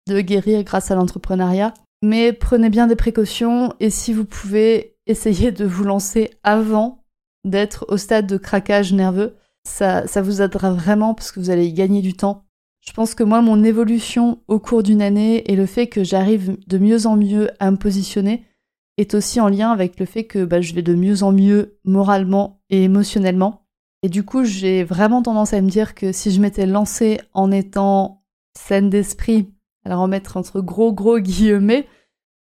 de 0.08 0.20
guérir 0.22 0.64
grâce 0.64 0.92
à 0.92 0.96
l'entrepreneuriat. 0.96 1.74
Mais 2.04 2.34
prenez 2.34 2.70
bien 2.70 2.86
des 2.88 2.96
précautions 2.96 3.74
et 3.80 3.90
si 3.90 4.14
vous 4.14 4.26
pouvez, 4.26 4.96
essayer 5.08 5.52
de 5.52 5.66
vous 5.66 5.84
lancer 5.84 6.32
avant 6.44 7.05
d'être 7.46 7.86
au 7.88 7.96
stade 7.96 8.28
de 8.28 8.38
craquage 8.38 8.92
nerveux. 8.92 9.38
Ça, 9.64 10.06
ça 10.08 10.22
vous 10.22 10.42
aidera 10.42 10.72
vraiment 10.72 11.14
parce 11.14 11.32
que 11.32 11.40
vous 11.40 11.50
allez 11.50 11.68
y 11.68 11.74
gagner 11.74 12.02
du 12.02 12.14
temps. 12.14 12.44
Je 12.86 12.92
pense 12.92 13.16
que 13.16 13.24
moi, 13.24 13.42
mon 13.42 13.64
évolution 13.64 14.40
au 14.48 14.60
cours 14.60 14.84
d'une 14.84 15.02
année 15.02 15.50
et 15.52 15.56
le 15.56 15.66
fait 15.66 15.88
que 15.88 16.04
j'arrive 16.04 16.58
de 16.68 16.78
mieux 16.78 17.08
en 17.08 17.16
mieux 17.16 17.50
à 17.60 17.72
me 17.72 17.78
positionner, 17.78 18.46
est 18.98 19.14
aussi 19.14 19.40
en 19.40 19.50
lien 19.50 19.72
avec 19.72 20.00
le 20.00 20.06
fait 20.06 20.26
que 20.26 20.46
bah, 20.46 20.62
je 20.62 20.74
vais 20.74 20.82
de 20.82 20.96
mieux 20.96 21.24
en 21.24 21.32
mieux 21.32 21.80
moralement 21.84 22.62
et 22.70 22.84
émotionnellement. 22.84 23.66
Et 24.04 24.10
du 24.10 24.24
coup, 24.24 24.44
j'ai 24.44 24.84
vraiment 24.84 25.22
tendance 25.22 25.54
à 25.54 25.62
me 25.62 25.70
dire 25.70 25.96
que 25.96 26.12
si 26.12 26.32
je 26.32 26.40
m'étais 26.40 26.68
lancée 26.68 27.20
en 27.34 27.52
étant 27.52 28.24
saine 28.58 28.90
d'esprit, 28.90 29.52
alors 29.84 30.02
en 30.02 30.08
mettre 30.08 30.38
entre 30.38 30.62
gros 30.62 30.94
gros 30.94 31.20
guillemets, 31.20 31.88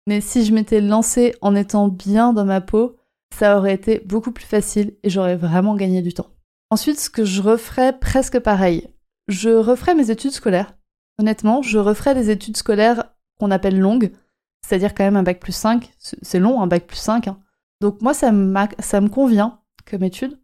mais 0.07 0.21
si 0.21 0.45
je 0.45 0.53
m'étais 0.53 0.81
lancée 0.81 1.33
en 1.41 1.55
étant 1.55 1.87
bien 1.87 2.33
dans 2.33 2.45
ma 2.45 2.61
peau, 2.61 2.95
ça 3.35 3.57
aurait 3.57 3.73
été 3.73 4.01
beaucoup 4.05 4.31
plus 4.31 4.45
facile 4.45 4.95
et 5.03 5.09
j'aurais 5.09 5.35
vraiment 5.35 5.75
gagné 5.75 6.01
du 6.01 6.13
temps. 6.13 6.29
Ensuite, 6.69 6.99
ce 6.99 7.09
que 7.09 7.25
je 7.25 7.41
referais 7.41 7.97
presque 7.97 8.39
pareil, 8.39 8.87
je 9.27 9.49
referais 9.49 9.93
mes 9.93 10.09
études 10.09 10.31
scolaires. 10.31 10.73
Honnêtement, 11.19 11.61
je 11.61 11.77
referais 11.77 12.15
des 12.15 12.29
études 12.29 12.57
scolaires 12.57 13.11
qu'on 13.39 13.51
appelle 13.51 13.79
longues, 13.79 14.11
c'est-à-dire 14.65 14.93
quand 14.93 15.03
même 15.03 15.17
un 15.17 15.23
bac 15.23 15.39
plus 15.39 15.55
5. 15.55 15.91
C'est 15.97 16.39
long, 16.39 16.61
un 16.61 16.67
bac 16.67 16.87
plus 16.87 16.97
5. 16.97 17.27
Hein. 17.27 17.37
Donc 17.81 18.01
moi, 18.01 18.13
ça, 18.13 18.31
ça 18.79 19.01
me 19.01 19.09
convient 19.09 19.59
comme 19.89 20.03
étude. 20.03 20.39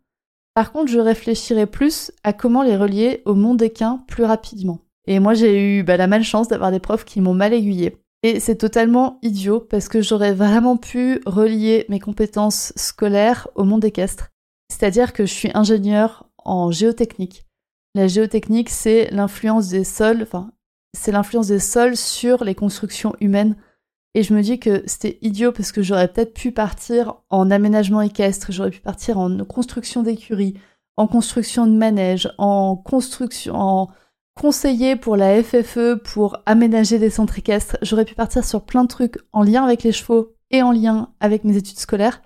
Par 0.53 0.73
contre, 0.73 0.91
je 0.91 0.99
réfléchirais 0.99 1.67
plus 1.67 2.11
à 2.23 2.33
comment 2.33 2.61
les 2.61 2.75
relier 2.75 3.21
au 3.25 3.35
monde 3.35 3.61
équin 3.61 4.03
plus 4.07 4.25
rapidement. 4.25 4.79
Et 5.07 5.19
moi, 5.19 5.33
j'ai 5.33 5.77
eu 5.77 5.83
bah, 5.83 5.95
la 5.95 6.07
malchance 6.07 6.49
d'avoir 6.49 6.71
des 6.71 6.79
profs 6.79 7.05
qui 7.05 7.21
m'ont 7.21 7.33
mal 7.33 7.53
aiguillé. 7.53 8.00
Et 8.23 8.39
c'est 8.39 8.57
totalement 8.57 9.17
idiot 9.21 9.59
parce 9.59 9.87
que 9.87 10.01
j'aurais 10.01 10.33
vraiment 10.33 10.77
pu 10.77 11.21
relier 11.25 11.85
mes 11.89 11.99
compétences 11.99 12.71
scolaires 12.75 13.47
au 13.55 13.63
monde 13.63 13.83
équestre. 13.83 14.29
C'est-à-dire 14.69 15.13
que 15.13 15.25
je 15.25 15.33
suis 15.33 15.51
ingénieure 15.53 16.29
en 16.37 16.71
géotechnique. 16.71 17.45
La 17.95 18.07
géotechnique, 18.07 18.69
c'est 18.69 19.09
l'influence 19.11 19.69
des 19.69 19.83
sols, 19.83 20.21
enfin, 20.21 20.51
c'est 20.95 21.11
l'influence 21.11 21.47
des 21.47 21.59
sols 21.59 21.97
sur 21.97 22.43
les 22.43 22.55
constructions 22.55 23.15
humaines 23.19 23.55
et 24.13 24.23
je 24.23 24.33
me 24.33 24.41
dis 24.41 24.59
que 24.59 24.83
c'était 24.87 25.17
idiot 25.21 25.51
parce 25.51 25.71
que 25.71 25.81
j'aurais 25.81 26.09
peut-être 26.09 26.33
pu 26.33 26.51
partir 26.51 27.15
en 27.29 27.49
aménagement 27.49 28.01
équestre, 28.01 28.51
j'aurais 28.51 28.71
pu 28.71 28.81
partir 28.81 29.17
en 29.17 29.45
construction 29.45 30.03
d'écurie, 30.03 30.55
en 30.97 31.07
construction 31.07 31.65
de 31.65 31.71
manège, 31.71 32.29
en 32.37 32.75
construction, 32.75 33.55
en 33.55 33.89
conseiller 34.35 34.95
pour 34.95 35.15
la 35.15 35.41
FFE 35.43 36.01
pour 36.03 36.37
aménager 36.45 36.99
des 36.99 37.09
centres 37.09 37.37
équestres. 37.39 37.77
J'aurais 37.81 38.05
pu 38.05 38.15
partir 38.15 38.43
sur 38.45 38.63
plein 38.63 38.83
de 38.83 38.89
trucs 38.89 39.17
en 39.33 39.43
lien 39.43 39.63
avec 39.63 39.83
les 39.83 39.91
chevaux 39.91 40.35
et 40.49 40.61
en 40.61 40.71
lien 40.71 41.13
avec 41.19 41.43
mes 41.43 41.57
études 41.57 41.79
scolaires. 41.79 42.21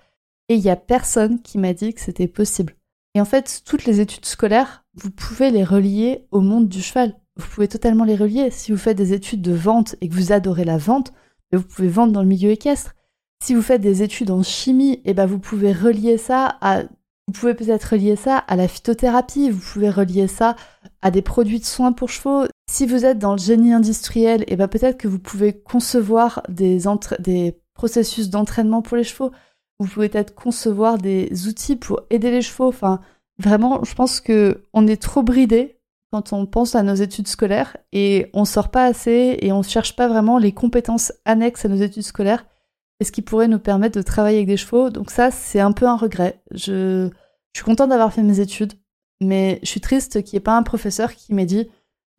Et 0.48 0.54
il 0.54 0.60
y 0.60 0.70
a 0.70 0.76
personne 0.76 1.42
qui 1.42 1.58
m'a 1.58 1.72
dit 1.72 1.94
que 1.94 2.00
c'était 2.00 2.28
possible. 2.28 2.74
Et 3.14 3.20
en 3.20 3.24
fait, 3.24 3.62
toutes 3.64 3.84
les 3.84 4.00
études 4.00 4.26
scolaires, 4.26 4.84
vous 4.94 5.10
pouvez 5.10 5.50
les 5.50 5.64
relier 5.64 6.26
au 6.30 6.40
monde 6.40 6.68
du 6.68 6.82
cheval. 6.82 7.16
Vous 7.36 7.48
pouvez 7.48 7.68
totalement 7.68 8.04
les 8.04 8.16
relier. 8.16 8.50
Si 8.50 8.72
vous 8.72 8.78
faites 8.78 8.96
des 8.96 9.12
études 9.12 9.42
de 9.42 9.54
vente 9.54 9.96
et 10.00 10.08
que 10.08 10.14
vous 10.14 10.32
adorez 10.32 10.64
la 10.64 10.78
vente, 10.78 11.12
vous 11.52 11.62
pouvez 11.62 11.88
vendre 11.88 12.12
dans 12.12 12.22
le 12.22 12.28
milieu 12.28 12.50
équestre. 12.50 12.94
Si 13.42 13.54
vous 13.54 13.62
faites 13.62 13.80
des 13.80 14.02
études 14.02 14.30
en 14.30 14.42
chimie, 14.42 14.94
et 14.94 15.10
eh 15.10 15.14
ben 15.14 15.26
vous 15.26 15.38
pouvez 15.38 15.72
relier 15.72 16.18
ça 16.18 16.56
à 16.60 16.84
vous 17.26 17.32
pouvez 17.32 17.54
peut-être 17.54 17.84
relier 17.84 18.16
ça 18.16 18.38
à 18.38 18.56
la 18.56 18.68
phytothérapie, 18.68 19.50
vous 19.50 19.60
pouvez 19.72 19.90
relier 19.90 20.28
ça 20.28 20.54
à 21.02 21.10
des 21.10 21.22
produits 21.22 21.58
de 21.58 21.64
soins 21.64 21.92
pour 21.92 22.08
chevaux. 22.08 22.46
Si 22.70 22.86
vous 22.86 23.04
êtes 23.04 23.18
dans 23.18 23.32
le 23.32 23.38
génie 23.38 23.72
industriel, 23.72 24.42
et 24.42 24.52
eh 24.52 24.56
ben 24.56 24.68
peut-être 24.68 24.98
que 24.98 25.08
vous 25.08 25.18
pouvez 25.18 25.52
concevoir 25.52 26.42
des, 26.48 26.80
des 27.18 27.58
processus 27.74 28.30
d'entraînement 28.30 28.82
pour 28.82 28.96
les 28.96 29.04
chevaux. 29.04 29.30
Vous 29.78 29.86
pouvez 29.86 30.08
peut-être 30.08 30.34
concevoir 30.34 30.98
des 30.98 31.46
outils 31.46 31.76
pour 31.76 32.00
aider 32.10 32.30
les 32.30 32.42
chevaux. 32.42 32.68
Enfin, 32.68 33.00
vraiment, 33.38 33.84
je 33.84 33.94
pense 33.94 34.20
que 34.20 34.62
on 34.72 34.86
est 34.86 35.00
trop 35.00 35.22
bridé 35.22 35.78
quand 36.12 36.32
on 36.32 36.46
pense 36.46 36.74
à 36.74 36.82
nos 36.82 36.94
études 36.94 37.28
scolaires 37.28 37.76
et 37.92 38.30
on 38.32 38.44
sort 38.44 38.70
pas 38.70 38.84
assez 38.84 39.38
et 39.40 39.52
on 39.52 39.62
cherche 39.62 39.96
pas 39.96 40.08
vraiment 40.08 40.38
les 40.38 40.52
compétences 40.52 41.12
annexes 41.24 41.64
à 41.64 41.68
nos 41.68 41.76
études 41.76 42.04
scolaires 42.04 42.46
et 43.00 43.04
ce 43.04 43.12
qui 43.12 43.22
pourrait 43.22 43.48
nous 43.48 43.58
permettre 43.58 43.98
de 43.98 44.02
travailler 44.02 44.38
avec 44.38 44.48
des 44.48 44.56
chevaux. 44.56 44.90
Donc 44.90 45.10
ça, 45.10 45.30
c'est 45.30 45.60
un 45.60 45.72
peu 45.72 45.86
un 45.86 45.96
regret. 45.96 46.42
Je, 46.52 47.10
suis 47.54 47.64
contente 47.64 47.88
d'avoir 47.88 48.12
fait 48.12 48.22
mes 48.22 48.40
études, 48.40 48.74
mais 49.22 49.60
je 49.62 49.68
suis 49.68 49.80
triste 49.80 50.22
qu'il 50.22 50.34
n'y 50.34 50.38
ait 50.38 50.40
pas 50.40 50.56
un 50.56 50.62
professeur 50.62 51.14
qui 51.14 51.32
m'ait 51.32 51.46
dit 51.46 51.68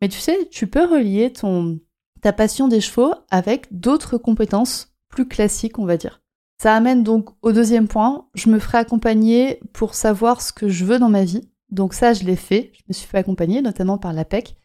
mais 0.00 0.08
tu 0.08 0.18
sais, 0.18 0.48
tu 0.50 0.66
peux 0.66 0.84
relier 0.84 1.32
ton 1.32 1.80
ta 2.20 2.32
passion 2.32 2.66
des 2.66 2.80
chevaux 2.80 3.14
avec 3.30 3.66
d'autres 3.70 4.18
compétences 4.18 4.92
plus 5.08 5.28
classiques, 5.28 5.78
on 5.78 5.84
va 5.84 5.96
dire. 5.96 6.20
Ça 6.60 6.74
amène 6.74 7.04
donc 7.04 7.30
au 7.42 7.52
deuxième 7.52 7.86
point, 7.86 8.28
je 8.34 8.50
me 8.50 8.58
ferai 8.58 8.78
accompagner 8.78 9.60
pour 9.72 9.94
savoir 9.94 10.42
ce 10.42 10.52
que 10.52 10.68
je 10.68 10.84
veux 10.84 10.98
dans 10.98 11.08
ma 11.08 11.24
vie. 11.24 11.48
Donc 11.70 11.94
ça, 11.94 12.12
je 12.12 12.24
l'ai 12.24 12.36
fait. 12.36 12.72
Je 12.74 12.82
me 12.88 12.92
suis 12.92 13.06
fait 13.06 13.18
accompagner, 13.18 13.62
notamment 13.62 13.98
par 13.98 14.12
l'APEC. 14.12 14.56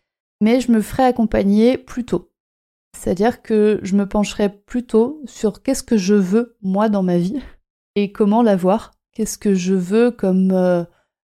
Mais 0.42 0.60
je 0.60 0.72
me 0.72 0.82
ferai 0.82 1.04
accompagner 1.04 1.78
plus 1.78 2.06
tôt. 2.06 2.33
C'est-à-dire 2.98 3.42
que 3.42 3.80
je 3.84 3.96
me 3.96 4.08
pencherai 4.08 4.50
plutôt 4.50 5.22
sur 5.26 5.62
qu'est-ce 5.62 5.84
que 5.84 5.98
je 5.98 6.14
veux, 6.14 6.58
moi, 6.62 6.90
dans 6.90 7.04
ma 7.04 7.18
vie, 7.18 7.42
et 7.96 8.12
comment 8.12 8.42
l'avoir. 8.42 8.92
Qu'est-ce 9.14 9.38
que 9.38 9.54
je 9.54 9.74
veux 9.74 10.12
comme 10.12 10.52
euh, 10.52 10.84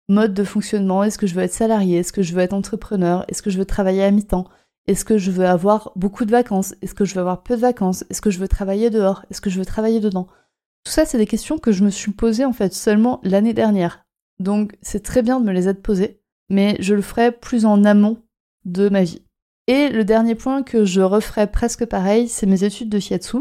mode 0.10 0.34
de 0.34 0.43
fonctionnement 0.43 1.03
Est-ce 1.03 1.17
que 1.17 1.27
je 1.27 1.36
veux 1.36 1.43
être 1.43 1.53
salarié 1.53 1.99
Est-ce 1.99 2.12
que 2.12 2.21
je 2.21 2.34
veux 2.34 2.41
être 2.41 2.53
entrepreneur 2.53 3.23
Est-ce 3.27 3.41
que 3.41 3.49
je 3.49 3.58
veux 3.58 3.65
travailler 3.65 4.03
à 4.03 4.12
mi-temps 4.12 4.45
Est-ce 4.88 5.06
que 5.06 5.17
je 5.17 5.32
veux 5.32 5.45
avoir 5.45 5.91
beaucoup 5.95 6.25
de 6.25 6.32
vacances 6.32 6.75
Est-ce 6.82 6.93
que 6.93 7.06
je 7.06 7.13
veux 7.13 7.21
avoir 7.21 7.43
peu 7.43 7.56
de 7.56 7.62
vacances 7.62 8.03
Est-ce 8.10 8.21
que 8.21 8.32
je 8.32 8.39
veux 8.39 8.47
travailler 8.47 8.89
dehors 8.89 9.23
Est-ce 9.30 9.41
que 9.41 9.49
je 9.49 9.60
veux 9.60 9.65
travailler 9.65 9.99
dedans 9.99 10.27
Tout 10.84 10.91
ça, 10.91 11.06
c'est 11.06 11.17
des 11.17 11.27
questions 11.27 11.58
que 11.58 11.71
je 11.71 11.84
me 11.84 11.89
suis 11.89 12.12
posées 12.12 12.45
en 12.45 12.53
fait 12.53 12.73
seulement 12.73 13.21
l'année 13.23 13.53
dernière, 13.53 14.06
donc 14.39 14.77
c'est 14.82 15.03
très 15.03 15.21
bien 15.21 15.39
de 15.39 15.45
me 15.45 15.51
les 15.51 15.67
être 15.67 15.82
posées, 15.82 16.21
mais 16.49 16.77
je 16.80 16.93
le 16.93 17.01
ferai 17.01 17.32
plus 17.32 17.65
en 17.65 17.84
amont 17.84 18.21
de 18.65 18.89
ma 18.89 19.03
vie. 19.03 19.21
Et 19.67 19.89
le 19.89 20.06
dernier 20.06 20.36
point 20.36 20.63
que 20.63 20.86
je 20.86 21.01
referai 21.01 21.45
presque 21.47 21.86
pareil, 21.86 22.30
c'est 22.30 22.45
mes 22.45 22.63
études 22.63 22.89
de 22.89 22.99
shiatsu. 22.99 23.39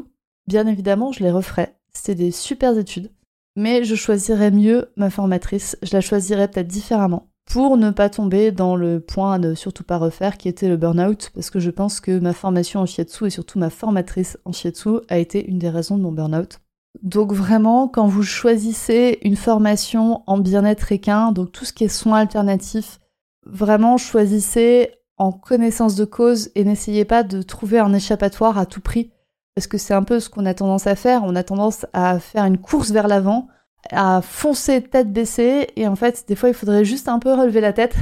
Bien 0.48 0.66
évidemment, 0.66 1.12
je 1.12 1.22
les 1.22 1.30
referai. 1.30 1.74
C'était 1.92 2.16
des 2.16 2.30
super 2.32 2.76
études. 2.76 3.12
Mais 3.54 3.84
je 3.84 3.94
choisirais 3.94 4.50
mieux 4.50 4.90
ma 4.96 5.08
formatrice. 5.08 5.78
Je 5.82 5.92
la 5.92 6.00
choisirais 6.00 6.48
peut-être 6.48 6.66
différemment. 6.66 7.28
Pour 7.48 7.76
ne 7.76 7.90
pas 7.90 8.10
tomber 8.10 8.50
dans 8.50 8.74
le 8.74 8.98
point 8.98 9.34
à 9.34 9.38
ne 9.38 9.54
surtout 9.54 9.84
pas 9.84 9.98
refaire 9.98 10.36
qui 10.36 10.48
était 10.48 10.68
le 10.68 10.76
burn-out. 10.76 11.30
Parce 11.32 11.50
que 11.50 11.60
je 11.60 11.70
pense 11.70 12.00
que 12.00 12.18
ma 12.18 12.32
formation 12.32 12.80
en 12.80 12.86
shiatsu 12.86 13.26
et 13.26 13.30
surtout 13.30 13.60
ma 13.60 13.70
formatrice 13.70 14.36
en 14.44 14.52
shiatsu 14.52 14.98
a 15.08 15.18
été 15.18 15.48
une 15.48 15.60
des 15.60 15.70
raisons 15.70 15.96
de 15.96 16.02
mon 16.02 16.12
burn-out. 16.12 16.58
Donc 17.02 17.32
vraiment, 17.32 17.86
quand 17.86 18.08
vous 18.08 18.24
choisissez 18.24 19.20
une 19.22 19.36
formation 19.36 20.22
en 20.26 20.38
bien-être 20.38 20.90
équin, 20.90 21.30
donc 21.30 21.52
tout 21.52 21.64
ce 21.64 21.72
qui 21.72 21.84
est 21.84 21.88
soins 21.88 22.18
alternatifs, 22.18 22.98
vraiment 23.44 23.96
choisissez 23.96 24.90
en 25.16 25.32
connaissance 25.32 25.94
de 25.94 26.04
cause 26.04 26.50
et 26.54 26.64
n'essayez 26.64 27.04
pas 27.04 27.22
de 27.22 27.42
trouver 27.42 27.78
un 27.78 27.92
échappatoire 27.92 28.58
à 28.58 28.66
tout 28.66 28.80
prix. 28.80 29.12
Parce 29.54 29.66
que 29.66 29.78
c'est 29.78 29.94
un 29.94 30.02
peu 30.02 30.20
ce 30.20 30.28
qu'on 30.28 30.44
a 30.44 30.54
tendance 30.54 30.86
à 30.86 30.96
faire. 30.96 31.22
On 31.24 31.34
a 31.34 31.42
tendance 31.42 31.86
à 31.94 32.18
faire 32.18 32.44
une 32.44 32.58
course 32.58 32.90
vers 32.90 33.08
l'avant, 33.08 33.48
à 33.90 34.20
foncer 34.20 34.82
tête 34.82 35.12
baissée. 35.12 35.68
Et 35.76 35.88
en 35.88 35.96
fait, 35.96 36.24
des 36.28 36.36
fois, 36.36 36.50
il 36.50 36.54
faudrait 36.54 36.84
juste 36.84 37.08
un 37.08 37.18
peu 37.18 37.32
relever 37.32 37.62
la 37.62 37.72
tête 37.72 37.94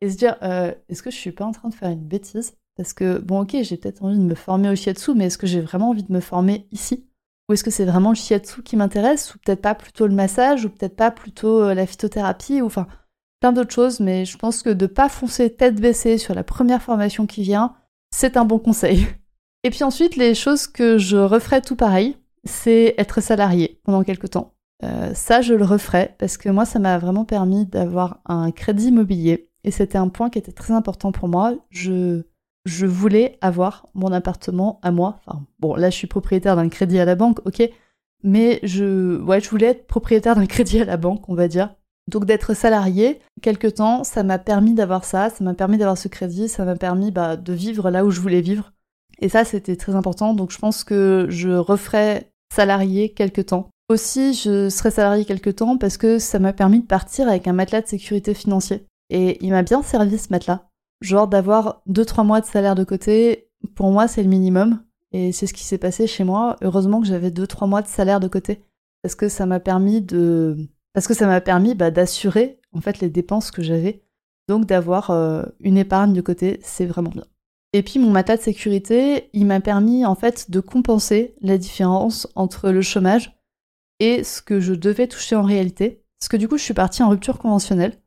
et 0.00 0.10
se 0.10 0.16
dire 0.16 0.36
euh, 0.42 0.72
est-ce 0.88 1.02
que 1.02 1.10
je 1.10 1.16
suis 1.16 1.32
pas 1.32 1.44
en 1.44 1.52
train 1.52 1.68
de 1.68 1.74
faire 1.74 1.90
une 1.90 2.04
bêtise? 2.04 2.54
Parce 2.76 2.92
que, 2.92 3.18
bon, 3.18 3.42
ok, 3.42 3.56
j'ai 3.62 3.76
peut-être 3.76 4.02
envie 4.02 4.18
de 4.18 4.24
me 4.24 4.34
former 4.34 4.70
au 4.70 4.74
shiatsu, 4.74 5.14
mais 5.14 5.26
est-ce 5.26 5.38
que 5.38 5.46
j'ai 5.46 5.60
vraiment 5.60 5.90
envie 5.90 6.02
de 6.02 6.12
me 6.12 6.20
former 6.20 6.66
ici? 6.72 7.06
Ou 7.48 7.52
est-ce 7.52 7.62
que 7.62 7.70
c'est 7.70 7.84
vraiment 7.84 8.10
le 8.10 8.16
shiatsu 8.16 8.62
qui 8.62 8.76
m'intéresse? 8.76 9.34
Ou 9.34 9.38
peut-être 9.38 9.60
pas 9.60 9.74
plutôt 9.74 10.06
le 10.06 10.14
massage? 10.14 10.64
Ou 10.64 10.70
peut-être 10.70 10.96
pas 10.96 11.10
plutôt 11.10 11.62
euh, 11.62 11.74
la 11.74 11.86
phytothérapie? 11.86 12.62
Ou 12.62 12.66
enfin, 12.66 12.86
plein 13.40 13.52
d'autres 13.52 13.74
choses. 13.74 14.00
Mais 14.00 14.24
je 14.24 14.38
pense 14.38 14.62
que 14.62 14.70
de 14.70 14.86
pas 14.86 15.08
foncer 15.08 15.50
tête 15.50 15.80
baissée 15.80 16.18
sur 16.18 16.34
la 16.34 16.44
première 16.44 16.82
formation 16.82 17.26
qui 17.26 17.42
vient, 17.42 17.74
c'est 18.10 18.36
un 18.36 18.44
bon 18.44 18.58
conseil. 18.58 19.06
Et 19.64 19.70
puis 19.70 19.84
ensuite, 19.84 20.16
les 20.16 20.34
choses 20.34 20.66
que 20.66 20.96
je 20.96 21.16
referai 21.16 21.60
tout 21.60 21.76
pareil, 21.76 22.16
c'est 22.44 22.94
être 22.96 23.20
salarié 23.20 23.80
pendant 23.84 24.02
quelques 24.02 24.30
temps. 24.30 24.54
Euh, 24.82 25.12
ça, 25.14 25.42
je 25.42 25.52
le 25.52 25.64
referai 25.64 26.14
parce 26.18 26.38
que 26.38 26.48
moi, 26.48 26.64
ça 26.64 26.78
m'a 26.78 26.98
vraiment 26.98 27.24
permis 27.24 27.66
d'avoir 27.66 28.20
un 28.24 28.50
crédit 28.50 28.88
immobilier 28.88 29.50
et 29.64 29.70
c'était 29.70 29.98
un 29.98 30.08
point 30.08 30.30
qui 30.30 30.38
était 30.38 30.52
très 30.52 30.72
important 30.72 31.12
pour 31.12 31.28
moi. 31.28 31.54
Je, 31.68 32.22
je 32.64 32.86
voulais 32.86 33.38
avoir 33.40 33.86
mon 33.94 34.12
appartement 34.12 34.80
à 34.82 34.90
moi. 34.90 35.20
Enfin, 35.26 35.44
bon, 35.58 35.74
là, 35.74 35.90
je 35.90 35.96
suis 35.96 36.06
propriétaire 36.06 36.56
d'un 36.56 36.68
crédit 36.68 36.98
à 36.98 37.04
la 37.04 37.14
banque, 37.14 37.40
ok, 37.46 37.62
mais 38.22 38.60
je, 38.62 39.20
ouais, 39.20 39.40
je 39.40 39.50
voulais 39.50 39.66
être 39.66 39.86
propriétaire 39.86 40.36
d'un 40.36 40.46
crédit 40.46 40.80
à 40.80 40.84
la 40.84 40.96
banque, 40.96 41.28
on 41.28 41.34
va 41.34 41.48
dire. 41.48 41.74
Donc 42.10 42.24
d'être 42.24 42.54
salarié, 42.54 43.20
quelque 43.40 43.68
temps, 43.68 44.02
ça 44.02 44.24
m'a 44.24 44.38
permis 44.38 44.74
d'avoir 44.74 45.04
ça, 45.04 45.30
ça 45.30 45.44
m'a 45.44 45.54
permis 45.54 45.78
d'avoir 45.78 45.96
ce 45.96 46.08
crédit, 46.08 46.48
ça 46.48 46.64
m'a 46.64 46.74
permis 46.74 47.12
bah, 47.12 47.36
de 47.36 47.52
vivre 47.52 47.88
là 47.88 48.04
où 48.04 48.10
je 48.10 48.20
voulais 48.20 48.40
vivre. 48.40 48.72
Et 49.20 49.28
ça, 49.28 49.44
c'était 49.44 49.76
très 49.76 49.94
important. 49.94 50.34
Donc, 50.34 50.50
je 50.50 50.58
pense 50.58 50.82
que 50.82 51.26
je 51.28 51.50
referai 51.50 52.32
salarié 52.52 53.12
quelques 53.12 53.46
temps. 53.46 53.70
Aussi, 53.88 54.34
je 54.34 54.68
serai 54.68 54.90
salarié 54.90 55.24
quelques 55.24 55.56
temps 55.56 55.76
parce 55.78 55.96
que 55.96 56.18
ça 56.18 56.40
m'a 56.40 56.52
permis 56.52 56.80
de 56.80 56.86
partir 56.86 57.28
avec 57.28 57.46
un 57.46 57.52
matelas 57.52 57.82
de 57.82 57.86
sécurité 57.86 58.34
financier. 58.34 58.86
Et 59.10 59.38
il 59.44 59.50
m'a 59.50 59.62
bien 59.62 59.82
servi 59.82 60.18
ce 60.18 60.28
matelas. 60.30 60.68
Genre 61.00 61.28
d'avoir 61.28 61.82
2-3 61.88 62.26
mois 62.26 62.40
de 62.40 62.46
salaire 62.46 62.74
de 62.74 62.84
côté, 62.84 63.48
pour 63.76 63.90
moi, 63.92 64.08
c'est 64.08 64.22
le 64.22 64.28
minimum. 64.28 64.82
Et 65.12 65.32
c'est 65.32 65.46
ce 65.46 65.54
qui 65.54 65.64
s'est 65.64 65.78
passé 65.78 66.06
chez 66.06 66.24
moi. 66.24 66.56
Heureusement 66.62 67.00
que 67.00 67.06
j'avais 67.06 67.30
2-3 67.30 67.68
mois 67.68 67.82
de 67.82 67.88
salaire 67.88 68.20
de 68.20 68.28
côté. 68.28 68.64
Parce 69.02 69.14
que 69.14 69.28
ça 69.28 69.46
m'a 69.46 69.60
permis 69.60 70.00
de. 70.00 70.56
Parce 70.92 71.06
que 71.06 71.14
ça 71.14 71.26
m'a 71.26 71.40
permis 71.40 71.74
bah, 71.74 71.90
d'assurer 71.90 72.60
les 73.00 73.10
dépenses 73.10 73.50
que 73.50 73.62
j'avais. 73.62 74.02
Donc 74.48 74.66
d'avoir 74.66 75.10
euh, 75.10 75.44
une 75.60 75.78
épargne 75.78 76.12
de 76.12 76.20
côté, 76.20 76.58
c'est 76.62 76.86
vraiment 76.86 77.10
bien. 77.10 77.24
Et 77.72 77.82
puis 77.82 78.00
mon 78.00 78.10
matelas 78.10 78.36
de 78.36 78.42
sécurité, 78.42 79.30
il 79.32 79.46
m'a 79.46 79.60
permis 79.60 80.02
de 80.02 80.60
compenser 80.60 81.36
la 81.40 81.56
différence 81.56 82.26
entre 82.34 82.70
le 82.70 82.82
chômage 82.82 83.38
et 84.00 84.24
ce 84.24 84.42
que 84.42 84.58
je 84.58 84.74
devais 84.74 85.06
toucher 85.06 85.36
en 85.36 85.42
réalité. 85.42 86.02
Parce 86.18 86.28
que 86.28 86.36
du 86.36 86.48
coup, 86.48 86.58
je 86.58 86.64
suis 86.64 86.74
partie 86.74 87.02
en 87.02 87.10
rupture 87.10 87.38
conventionnelle. 87.38 87.98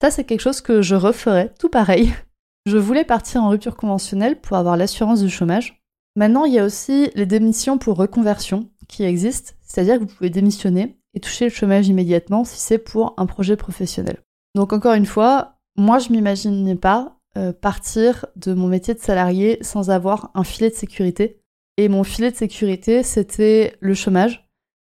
Ça, 0.00 0.10
c'est 0.10 0.24
quelque 0.24 0.40
chose 0.40 0.62
que 0.62 0.80
je 0.80 0.94
referais, 0.94 1.52
tout 1.58 1.68
pareil. 1.68 2.12
Je 2.64 2.78
voulais 2.78 3.04
partir 3.04 3.42
en 3.42 3.48
rupture 3.48 3.74
conventionnelle 3.74 4.40
pour 4.40 4.56
avoir 4.56 4.76
l'assurance 4.76 5.20
du 5.20 5.28
chômage. 5.28 5.82
Maintenant, 6.14 6.44
il 6.44 6.52
y 6.52 6.60
a 6.60 6.64
aussi 6.64 7.10
les 7.16 7.26
démissions 7.26 7.76
pour 7.76 7.96
reconversion 7.96 8.70
qui 8.86 9.02
existent, 9.02 9.54
c'est-à-dire 9.62 9.96
que 9.96 10.04
vous 10.04 10.14
pouvez 10.14 10.30
démissionner 10.30 11.01
et 11.14 11.20
toucher 11.20 11.46
le 11.46 11.50
chômage 11.50 11.88
immédiatement 11.88 12.44
si 12.44 12.58
c'est 12.58 12.78
pour 12.78 13.14
un 13.16 13.26
projet 13.26 13.56
professionnel. 13.56 14.22
Donc 14.54 14.72
encore 14.72 14.94
une 14.94 15.06
fois, 15.06 15.56
moi 15.76 15.98
je 15.98 16.10
m'imaginais 16.10 16.76
pas 16.76 17.18
euh, 17.38 17.52
partir 17.52 18.26
de 18.36 18.52
mon 18.52 18.68
métier 18.68 18.92
de 18.92 18.98
salarié 18.98 19.58
sans 19.62 19.90
avoir 19.90 20.30
un 20.34 20.44
filet 20.44 20.68
de 20.70 20.74
sécurité. 20.74 21.40
Et 21.78 21.88
mon 21.88 22.04
filet 22.04 22.30
de 22.30 22.36
sécurité, 22.36 23.02
c'était 23.02 23.76
le 23.80 23.94
chômage 23.94 24.46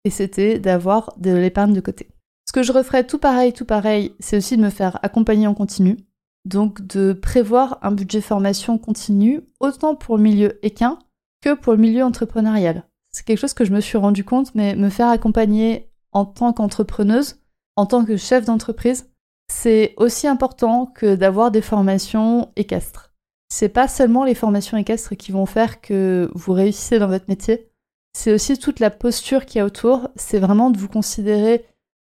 et 0.05 0.11
c'était 0.11 0.59
d'avoir 0.59 1.13
de 1.19 1.31
l'épargne 1.31 1.75
de 1.75 1.81
côté. 1.81 2.09
Ce 2.49 2.53
que 2.53 2.63
je 2.63 2.73
referais 2.73 3.07
tout 3.07 3.19
pareil, 3.19 3.53
tout 3.53 3.67
pareil, 3.67 4.15
c'est 4.21 4.39
aussi 4.39 4.57
de 4.57 4.63
me 4.63 4.71
faire 4.71 4.99
accompagner 5.03 5.47
en 5.47 5.55
continu. 5.55 5.99
Donc 6.47 6.81
de 6.87 7.13
prévoir 7.13 7.79
un 7.83 7.93
budget 7.93 8.23
formation 8.23 8.79
continu, 8.79 9.43
autant 9.61 9.95
pour 9.95 10.17
le 10.17 10.23
milieu 10.23 10.65
équin 10.65 10.99
que 11.43 11.55
pour 11.55 11.75
le 11.75 11.79
milieu 11.79 12.03
entrepreneurial. 12.03 12.85
C'est 13.13 13.27
quelque 13.27 13.39
chose 13.39 13.55
que 13.55 13.67
je 13.67 13.73
me 13.73 13.81
suis 13.81 13.99
rendu 13.99 14.25
compte, 14.25 14.55
mais 14.55 14.75
me 14.77 14.89
faire 14.89 15.09
accompagner 15.09 15.90
en 16.13 16.25
tant 16.25 16.53
qu'entrepreneuse, 16.53 17.41
en 17.77 17.87
tant 17.87 18.05
que 18.05 18.17
chef 18.17 18.45
d'entreprise, 18.45 19.11
c'est 19.51 19.95
aussi 19.97 20.27
important 20.27 20.87
que 20.87 21.15
d'avoir 21.15 21.51
des 21.51 21.63
formations 21.63 22.51
équestres. 22.57 23.13
C'est 23.49 23.69
pas 23.69 23.89
seulement 23.89 24.25
les 24.25 24.35
formations 24.35 24.77
équestres 24.77 25.17
qui 25.17 25.33
vont 25.33 25.47
faire 25.47 25.81
que 25.81 26.31
vous 26.35 26.53
réussissez 26.53 26.99
dans 26.99 27.09
votre 27.09 27.25
métier, 27.29 27.71
c'est 28.13 28.33
aussi 28.33 28.59
toute 28.59 28.81
la 28.81 28.91
posture 28.91 29.47
qu'il 29.47 29.59
y 29.59 29.63
a 29.63 29.65
autour, 29.65 30.09
c'est 30.17 30.39
vraiment 30.39 30.71
de 30.71 30.79
vous 30.79 30.89
considérer 30.89 31.67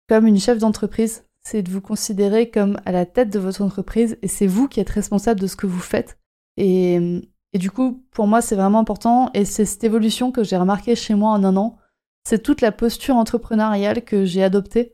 comme 0.09 0.27
une 0.27 0.39
chef 0.39 0.57
d'entreprise, 0.57 1.25
c'est 1.43 1.63
de 1.63 1.71
vous 1.71 1.81
considérer 1.81 2.49
comme 2.49 2.79
à 2.85 2.91
la 2.91 3.05
tête 3.05 3.29
de 3.29 3.39
votre 3.39 3.61
entreprise 3.61 4.17
et 4.21 4.27
c'est 4.27 4.47
vous 4.47 4.67
qui 4.67 4.79
êtes 4.79 4.89
responsable 4.89 5.39
de 5.39 5.47
ce 5.47 5.55
que 5.55 5.67
vous 5.67 5.79
faites. 5.79 6.17
Et, 6.57 7.21
et 7.53 7.57
du 7.57 7.71
coup, 7.71 8.03
pour 8.11 8.27
moi, 8.27 8.41
c'est 8.41 8.55
vraiment 8.55 8.79
important 8.79 9.29
et 9.33 9.45
c'est 9.45 9.65
cette 9.65 9.83
évolution 9.83 10.31
que 10.31 10.43
j'ai 10.43 10.57
remarquée 10.57 10.95
chez 10.95 11.15
moi 11.15 11.31
en 11.31 11.43
un 11.43 11.55
an. 11.55 11.77
C'est 12.23 12.41
toute 12.41 12.62
la 12.62 12.71
posture 12.71 13.15
entrepreneuriale 13.15 14.03
que 14.03 14.25
j'ai 14.25 14.43
adoptée. 14.43 14.93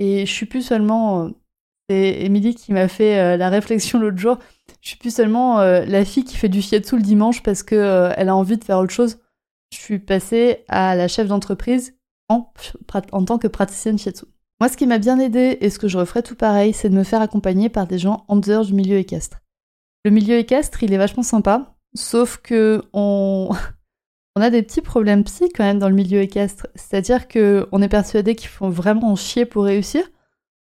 Et 0.00 0.26
je 0.26 0.32
suis 0.32 0.46
plus 0.46 0.62
seulement 0.62 1.24
euh, 1.24 1.30
c'est 1.88 2.20
Émilie 2.20 2.54
qui 2.54 2.72
m'a 2.72 2.86
fait 2.86 3.18
euh, 3.18 3.36
la 3.36 3.48
réflexion 3.48 3.98
l'autre 3.98 4.18
jour. 4.18 4.38
Je 4.82 4.90
suis 4.90 4.98
plus 4.98 5.14
seulement 5.14 5.60
euh, 5.60 5.84
la 5.86 6.04
fille 6.04 6.24
qui 6.24 6.36
fait 6.36 6.48
du 6.48 6.60
shiatsu 6.60 6.96
le 6.96 7.02
dimanche 7.02 7.42
parce 7.42 7.62
que 7.62 7.74
euh, 7.74 8.12
elle 8.16 8.28
a 8.28 8.36
envie 8.36 8.58
de 8.58 8.64
faire 8.64 8.78
autre 8.78 8.92
chose. 8.92 9.18
Je 9.72 9.78
suis 9.78 9.98
passée 9.98 10.64
à 10.68 10.94
la 10.96 11.08
chef 11.08 11.28
d'entreprise 11.28 11.94
en, 12.28 12.52
en, 13.12 13.24
tant 13.24 13.38
que 13.38 13.48
praticienne 13.48 13.98
shiatsu. 13.98 14.26
Moi, 14.60 14.68
ce 14.68 14.76
qui 14.76 14.86
m'a 14.86 14.98
bien 14.98 15.18
aidé 15.18 15.56
et 15.60 15.70
ce 15.70 15.78
que 15.78 15.88
je 15.88 15.96
referais 15.96 16.22
tout 16.22 16.34
pareil, 16.34 16.74
c'est 16.74 16.90
de 16.90 16.94
me 16.94 17.04
faire 17.04 17.22
accompagner 17.22 17.68
par 17.70 17.86
des 17.86 17.98
gens 17.98 18.24
en 18.28 18.36
dehors 18.36 18.64
du 18.64 18.74
milieu 18.74 18.98
équestre. 18.98 19.38
Le 20.04 20.10
milieu 20.10 20.36
équestre, 20.36 20.82
il 20.82 20.92
est 20.92 20.98
vachement 20.98 21.22
sympa, 21.22 21.76
sauf 21.94 22.38
que 22.38 22.82
on, 22.92 23.50
on 24.38 24.40
a 24.40 24.50
des 24.50 24.62
petits 24.62 24.80
problèmes 24.80 25.24
psy 25.24 25.48
quand 25.54 25.64
même 25.64 25.78
dans 25.78 25.88
le 25.88 25.94
milieu 25.94 26.20
équestre. 26.20 26.66
C'est-à-dire 26.74 27.28
que 27.28 27.66
on 27.72 27.82
est 27.82 27.88
persuadé 27.88 28.34
qu'il 28.34 28.48
faut 28.48 28.70
vraiment 28.70 29.12
en 29.12 29.16
chier 29.16 29.44
pour 29.44 29.64
réussir 29.64 30.04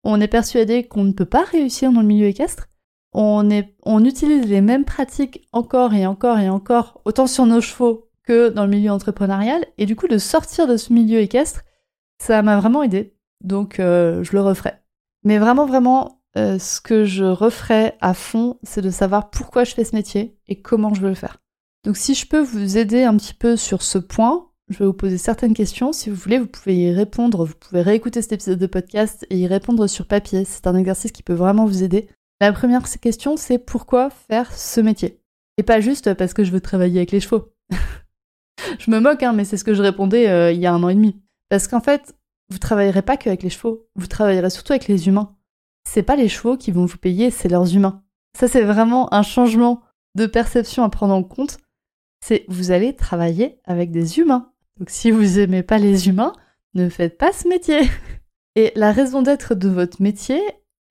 on 0.04 0.20
est 0.20 0.28
persuadé 0.28 0.84
qu'on 0.84 1.04
ne 1.04 1.12
peut 1.12 1.24
pas 1.24 1.44
réussir 1.44 1.90
dans 1.90 2.02
le 2.02 2.06
milieu 2.06 2.26
équestre. 2.26 2.68
On, 3.12 3.48
est, 3.50 3.74
on 3.84 4.04
utilise 4.04 4.46
les 4.46 4.60
mêmes 4.60 4.84
pratiques 4.84 5.48
encore 5.52 5.94
et 5.94 6.06
encore 6.06 6.38
et 6.38 6.48
encore, 6.48 7.00
autant 7.04 7.26
sur 7.26 7.46
nos 7.46 7.60
chevaux 7.60 8.10
que 8.24 8.50
dans 8.50 8.64
le 8.64 8.70
milieu 8.70 8.90
entrepreneurial. 8.90 9.64
Et 9.78 9.86
du 9.86 9.96
coup, 9.96 10.08
de 10.08 10.18
sortir 10.18 10.66
de 10.66 10.76
ce 10.76 10.92
milieu 10.92 11.20
équestre, 11.20 11.62
ça 12.18 12.42
m'a 12.42 12.58
vraiment 12.58 12.82
aidé. 12.82 13.16
Donc, 13.40 13.80
euh, 13.80 14.22
je 14.22 14.32
le 14.32 14.42
referai. 14.42 14.74
Mais 15.22 15.38
vraiment, 15.38 15.66
vraiment, 15.66 16.20
euh, 16.36 16.58
ce 16.58 16.80
que 16.80 17.04
je 17.04 17.24
referai 17.24 17.94
à 18.00 18.14
fond, 18.14 18.58
c'est 18.62 18.82
de 18.82 18.90
savoir 18.90 19.30
pourquoi 19.30 19.64
je 19.64 19.74
fais 19.74 19.84
ce 19.84 19.96
métier 19.96 20.36
et 20.48 20.60
comment 20.60 20.92
je 20.92 21.00
veux 21.00 21.08
le 21.08 21.14
faire. 21.14 21.38
Donc, 21.84 21.98
si 21.98 22.14
je 22.14 22.26
peux 22.26 22.40
vous 22.40 22.78
aider 22.78 23.04
un 23.04 23.16
petit 23.16 23.34
peu 23.34 23.56
sur 23.56 23.82
ce 23.82 23.98
point, 23.98 24.48
je 24.70 24.78
vais 24.78 24.86
vous 24.86 24.94
poser 24.94 25.18
certaines 25.18 25.52
questions. 25.52 25.92
Si 25.92 26.08
vous 26.08 26.16
voulez, 26.16 26.38
vous 26.38 26.46
pouvez 26.46 26.74
y 26.76 26.92
répondre. 26.92 27.44
Vous 27.44 27.54
pouvez 27.54 27.82
réécouter 27.82 28.22
cet 28.22 28.32
épisode 28.32 28.58
de 28.58 28.66
podcast 28.66 29.26
et 29.28 29.38
y 29.38 29.46
répondre 29.46 29.86
sur 29.86 30.06
papier. 30.06 30.46
C'est 30.46 30.66
un 30.66 30.76
exercice 30.76 31.12
qui 31.12 31.22
peut 31.22 31.34
vraiment 31.34 31.66
vous 31.66 31.82
aider. 31.82 32.08
La 32.40 32.52
première 32.52 32.82
question, 32.82 33.36
c'est 33.36 33.58
pourquoi 33.58 34.08
faire 34.08 34.50
ce 34.52 34.80
métier? 34.80 35.20
Et 35.58 35.62
pas 35.62 35.80
juste 35.80 36.14
parce 36.14 36.32
que 36.32 36.42
je 36.42 36.50
veux 36.50 36.60
travailler 36.60 36.98
avec 36.98 37.12
les 37.12 37.20
chevaux. 37.20 37.52
je 38.78 38.90
me 38.90 38.98
moque, 38.98 39.22
hein, 39.22 39.34
mais 39.34 39.44
c'est 39.44 39.58
ce 39.58 39.64
que 39.64 39.74
je 39.74 39.82
répondais 39.82 40.28
euh, 40.28 40.52
il 40.52 40.60
y 40.60 40.66
a 40.66 40.72
un 40.72 40.82
an 40.82 40.88
et 40.88 40.94
demi. 40.94 41.20
Parce 41.50 41.68
qu'en 41.68 41.80
fait, 41.80 42.16
vous 42.50 42.58
travaillerez 42.58 43.02
pas 43.02 43.18
que 43.18 43.28
avec 43.28 43.42
les 43.42 43.50
chevaux. 43.50 43.86
Vous 43.94 44.06
travaillerez 44.06 44.50
surtout 44.50 44.72
avec 44.72 44.88
les 44.88 45.06
humains. 45.06 45.36
C'est 45.86 46.02
pas 46.02 46.16
les 46.16 46.28
chevaux 46.30 46.56
qui 46.56 46.70
vont 46.70 46.86
vous 46.86 46.96
payer, 46.96 47.30
c'est 47.30 47.50
leurs 47.50 47.76
humains. 47.76 48.02
Ça, 48.38 48.48
c'est 48.48 48.62
vraiment 48.62 49.12
un 49.12 49.22
changement 49.22 49.82
de 50.16 50.26
perception 50.26 50.82
à 50.82 50.88
prendre 50.88 51.14
en 51.14 51.22
compte. 51.22 51.58
C'est 52.26 52.46
vous 52.48 52.70
allez 52.70 52.96
travailler 52.96 53.58
avec 53.66 53.90
des 53.90 54.18
humains. 54.18 54.50
Donc 54.78 54.88
si 54.88 55.10
vous 55.10 55.38
aimez 55.38 55.62
pas 55.62 55.76
les 55.76 56.08
humains, 56.08 56.32
ne 56.72 56.88
faites 56.88 57.18
pas 57.18 57.34
ce 57.34 57.46
métier. 57.46 57.80
Et 58.56 58.72
la 58.76 58.92
raison 58.92 59.20
d'être 59.20 59.54
de 59.54 59.68
votre 59.68 60.00
métier, 60.00 60.40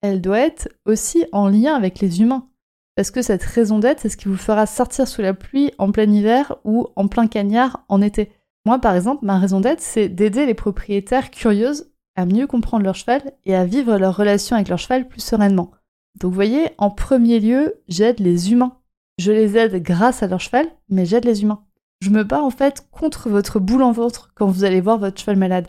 elle 0.03 0.21
doit 0.21 0.41
être 0.41 0.69
aussi 0.85 1.25
en 1.31 1.47
lien 1.47 1.73
avec 1.73 2.01
les 2.01 2.21
humains. 2.21 2.49
Parce 2.95 3.09
que 3.09 3.23
cette 3.23 3.41
raison 3.41 3.79
d'être, 3.79 4.01
c'est 4.01 4.09
ce 4.09 4.17
qui 4.17 4.27
vous 4.27 4.37
fera 4.37 4.67
sortir 4.67 5.07
sous 5.07 5.23
la 5.23 5.33
pluie 5.33 5.71
en 5.79 5.91
plein 5.91 6.07
hiver 6.07 6.57
ou 6.65 6.89
en 6.95 7.07
plein 7.07 7.25
cagnard 7.25 7.83
en 7.89 8.03
été. 8.03 8.31
Moi, 8.67 8.77
par 8.77 8.95
exemple, 8.95 9.25
ma 9.25 9.39
raison 9.39 9.59
d'être, 9.59 9.81
c'est 9.81 10.09
d'aider 10.09 10.45
les 10.45 10.53
propriétaires 10.53 11.31
curieuses 11.31 11.91
à 12.15 12.27
mieux 12.27 12.45
comprendre 12.45 12.83
leur 12.83 12.93
cheval 12.93 13.33
et 13.43 13.55
à 13.55 13.65
vivre 13.65 13.97
leur 13.97 14.15
relation 14.15 14.55
avec 14.55 14.69
leur 14.69 14.77
cheval 14.77 15.07
plus 15.07 15.23
sereinement. 15.23 15.71
Donc 16.13 16.29
vous 16.29 16.35
voyez, 16.35 16.69
en 16.77 16.91
premier 16.91 17.39
lieu, 17.39 17.81
j'aide 17.87 18.19
les 18.19 18.51
humains. 18.51 18.77
Je 19.17 19.31
les 19.31 19.57
aide 19.57 19.81
grâce 19.83 20.23
à 20.23 20.27
leur 20.27 20.39
cheval, 20.39 20.67
mais 20.89 21.05
j'aide 21.05 21.25
les 21.25 21.43
humains. 21.43 21.63
Je 22.01 22.09
me 22.09 22.23
bats 22.23 22.43
en 22.43 22.49
fait 22.49 22.87
contre 22.91 23.29
votre 23.29 23.59
boule 23.59 23.83
en 23.83 23.91
ventre 23.91 24.31
quand 24.35 24.47
vous 24.47 24.63
allez 24.63 24.81
voir 24.81 24.97
votre 24.97 25.19
cheval 25.19 25.37
malade. 25.37 25.67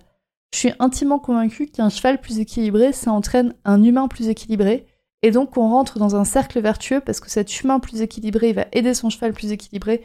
Je 0.53 0.59
suis 0.59 0.73
intimement 0.79 1.19
convaincue 1.19 1.67
qu'un 1.67 1.89
cheval 1.89 2.21
plus 2.21 2.39
équilibré, 2.39 2.93
ça 2.93 3.13
entraîne 3.13 3.55
un 3.65 3.83
humain 3.83 4.09
plus 4.09 4.29
équilibré, 4.29 4.87
et 5.23 5.31
donc 5.31 5.57
on 5.57 5.69
rentre 5.69 5.99
dans 5.99 6.17
un 6.17 6.25
cercle 6.25 6.61
vertueux 6.61 7.01
parce 7.01 7.21
que 7.21 7.31
cet 7.31 7.61
humain 7.61 7.81
plus 7.81 8.03
équilibré 8.03 8.53
va 8.53 8.67
aider 8.73 8.95
son 8.95 9.11
cheval 9.11 9.33
plus 9.33 9.53
équilibré, 9.53 10.03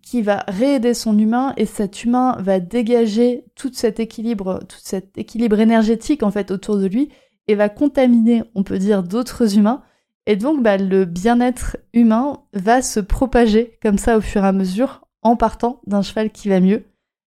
qui 0.00 0.22
va 0.22 0.44
réaider 0.48 0.94
son 0.94 1.18
humain, 1.18 1.52
et 1.56 1.66
cet 1.66 2.04
humain 2.04 2.36
va 2.40 2.58
dégager 2.58 3.44
tout 3.54 3.70
cet 3.72 4.00
équilibre, 4.00 4.60
tout 4.68 4.78
cet 4.82 5.18
équilibre 5.18 5.60
énergétique 5.60 6.22
en 6.22 6.30
fait 6.30 6.50
autour 6.50 6.78
de 6.78 6.86
lui, 6.86 7.10
et 7.48 7.54
va 7.54 7.68
contaminer, 7.68 8.44
on 8.54 8.62
peut 8.62 8.78
dire, 8.78 9.02
d'autres 9.02 9.58
humains. 9.58 9.82
Et 10.26 10.36
donc 10.36 10.62
bah, 10.62 10.76
le 10.76 11.04
bien-être 11.04 11.76
humain 11.92 12.44
va 12.52 12.82
se 12.82 13.00
propager 13.00 13.78
comme 13.82 13.98
ça 13.98 14.16
au 14.16 14.20
fur 14.20 14.44
et 14.44 14.48
à 14.48 14.52
mesure 14.52 15.04
en 15.22 15.36
partant 15.36 15.80
d'un 15.86 16.02
cheval 16.02 16.30
qui 16.30 16.48
va 16.48 16.60
mieux. 16.60 16.84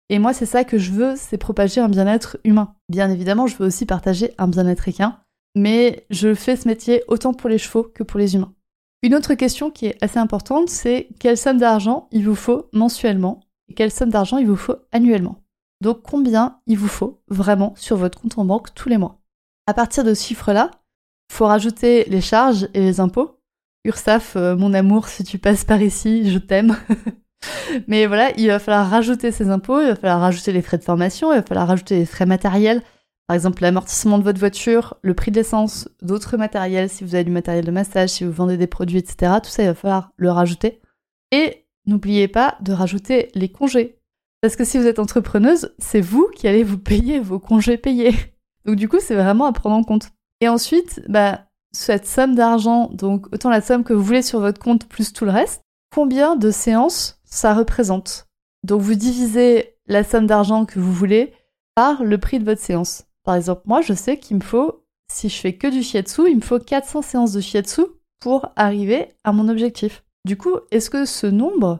Et 0.09 0.17
moi, 0.17 0.33
c'est 0.33 0.47
ça 0.47 0.63
que 0.63 0.79
je 0.79 0.91
veux, 0.91 1.13
c'est 1.15 1.37
propager 1.37 1.81
un 1.81 1.89
bien-être 1.89 2.37
humain. 2.43 2.73
Bien 2.89 3.11
évidemment, 3.11 3.45
je 3.45 3.55
veux 3.57 3.67
aussi 3.67 3.85
partager 3.85 4.33
un 4.39 4.47
bien-être 4.47 4.87
équin, 4.87 5.19
mais 5.55 6.05
je 6.09 6.33
fais 6.33 6.55
ce 6.55 6.67
métier 6.67 7.03
autant 7.07 7.33
pour 7.33 7.49
les 7.49 7.59
chevaux 7.59 7.83
que 7.83 8.03
pour 8.03 8.19
les 8.19 8.35
humains. 8.35 8.53
Une 9.03 9.15
autre 9.15 9.35
question 9.35 9.69
qui 9.69 9.85
est 9.85 10.03
assez 10.03 10.17
importante, 10.17 10.69
c'est 10.69 11.09
quelle 11.19 11.37
somme 11.37 11.59
d'argent 11.59 12.07
il 12.11 12.25
vous 12.25 12.35
faut 12.35 12.69
mensuellement 12.73 13.41
et 13.69 13.75
quelle 13.75 13.91
somme 13.91 14.09
d'argent 14.09 14.39
il 14.39 14.47
vous 14.47 14.55
faut 14.55 14.75
annuellement? 14.91 15.43
Donc 15.81 16.01
combien 16.01 16.59
il 16.65 16.77
vous 16.77 16.87
faut 16.87 17.21
vraiment 17.29 17.73
sur 17.77 17.95
votre 17.95 18.19
compte 18.19 18.37
en 18.37 18.45
banque 18.45 18.73
tous 18.73 18.89
les 18.89 18.97
mois? 18.97 19.21
À 19.67 19.73
partir 19.73 20.03
de 20.03 20.13
ce 20.13 20.25
chiffre-là, 20.25 20.71
faut 21.31 21.45
rajouter 21.45 22.05
les 22.05 22.21
charges 22.21 22.67
et 22.73 22.81
les 22.81 22.99
impôts. 22.99 23.39
Ursaf, 23.85 24.35
euh, 24.35 24.55
mon 24.55 24.73
amour, 24.73 25.07
si 25.07 25.23
tu 25.23 25.37
passes 25.37 25.63
par 25.63 25.81
ici, 25.81 26.29
je 26.29 26.37
t'aime. 26.37 26.75
Mais 27.87 28.05
voilà, 28.05 28.31
il 28.37 28.47
va 28.47 28.59
falloir 28.59 28.89
rajouter 28.89 29.31
ces 29.31 29.49
impôts, 29.49 29.79
il 29.79 29.87
va 29.87 29.95
falloir 29.95 30.19
rajouter 30.19 30.51
les 30.51 30.61
frais 30.61 30.77
de 30.77 30.83
formation, 30.83 31.31
il 31.31 31.37
va 31.37 31.43
falloir 31.43 31.67
rajouter 31.67 31.99
les 31.99 32.05
frais 32.05 32.25
matériels, 32.25 32.81
par 33.27 33.35
exemple 33.35 33.61
l'amortissement 33.61 34.17
de 34.17 34.23
votre 34.23 34.39
voiture, 34.39 34.97
le 35.01 35.13
prix 35.13 35.31
de 35.31 35.37
l'essence, 35.37 35.87
d'autres 36.01 36.35
matériels, 36.35 36.89
si 36.89 37.03
vous 37.05 37.15
avez 37.15 37.23
du 37.23 37.31
matériel 37.31 37.63
de 37.63 37.71
massage, 37.71 38.09
si 38.09 38.25
vous 38.25 38.31
vendez 38.31 38.57
des 38.57 38.67
produits, 38.67 38.97
etc. 38.97 39.33
Tout 39.41 39.49
ça, 39.49 39.63
il 39.63 39.67
va 39.67 39.75
falloir 39.75 40.11
le 40.17 40.31
rajouter. 40.31 40.81
Et 41.31 41.65
n'oubliez 41.85 42.27
pas 42.27 42.57
de 42.61 42.73
rajouter 42.73 43.29
les 43.35 43.49
congés. 43.49 43.99
Parce 44.41 44.55
que 44.55 44.65
si 44.65 44.77
vous 44.77 44.87
êtes 44.87 44.99
entrepreneuse, 44.99 45.73
c'est 45.77 46.01
vous 46.01 46.29
qui 46.35 46.47
allez 46.47 46.63
vous 46.63 46.77
payer 46.77 47.19
vos 47.19 47.39
congés 47.39 47.77
payés. 47.77 48.15
Donc 48.65 48.75
du 48.75 48.89
coup, 48.89 48.99
c'est 48.99 49.15
vraiment 49.15 49.45
à 49.45 49.53
prendre 49.53 49.75
en 49.75 49.83
compte. 49.83 50.09
Et 50.41 50.47
ensuite, 50.47 51.01
bah, 51.07 51.45
cette 51.71 52.05
somme 52.05 52.35
d'argent, 52.35 52.89
donc 52.93 53.27
autant 53.33 53.49
la 53.49 53.61
somme 53.61 53.83
que 53.83 53.93
vous 53.93 54.03
voulez 54.03 54.21
sur 54.21 54.39
votre 54.39 54.61
compte 54.61 54.87
plus 54.87 55.13
tout 55.13 55.25
le 55.25 55.31
reste, 55.31 55.61
combien 55.93 56.35
de 56.35 56.51
séances 56.51 57.19
ça 57.25 57.53
représente? 57.53 58.27
Donc 58.63 58.81
vous 58.81 58.95
divisez 58.95 59.75
la 59.87 60.03
somme 60.03 60.27
d'argent 60.27 60.65
que 60.65 60.79
vous 60.79 60.93
voulez 60.93 61.33
par 61.75 62.03
le 62.03 62.17
prix 62.17 62.39
de 62.39 62.45
votre 62.45 62.61
séance. 62.61 63.05
Par 63.23 63.35
exemple, 63.35 63.61
moi, 63.65 63.81
je 63.81 63.93
sais 63.93 64.17
qu'il 64.17 64.37
me 64.37 64.41
faut, 64.41 64.83
si 65.11 65.29
je 65.29 65.39
fais 65.39 65.53
que 65.53 65.67
du 65.67 65.83
shiatsu, 65.83 66.29
il 66.29 66.37
me 66.37 66.41
faut 66.41 66.59
400 66.59 67.01
séances 67.01 67.31
de 67.33 67.41
shiatsu 67.41 67.81
pour 68.19 68.51
arriver 68.55 69.09
à 69.23 69.31
mon 69.31 69.49
objectif. 69.49 70.03
Du 70.25 70.37
coup, 70.37 70.55
est-ce 70.71 70.89
que 70.89 71.05
ce 71.05 71.27
nombre 71.27 71.79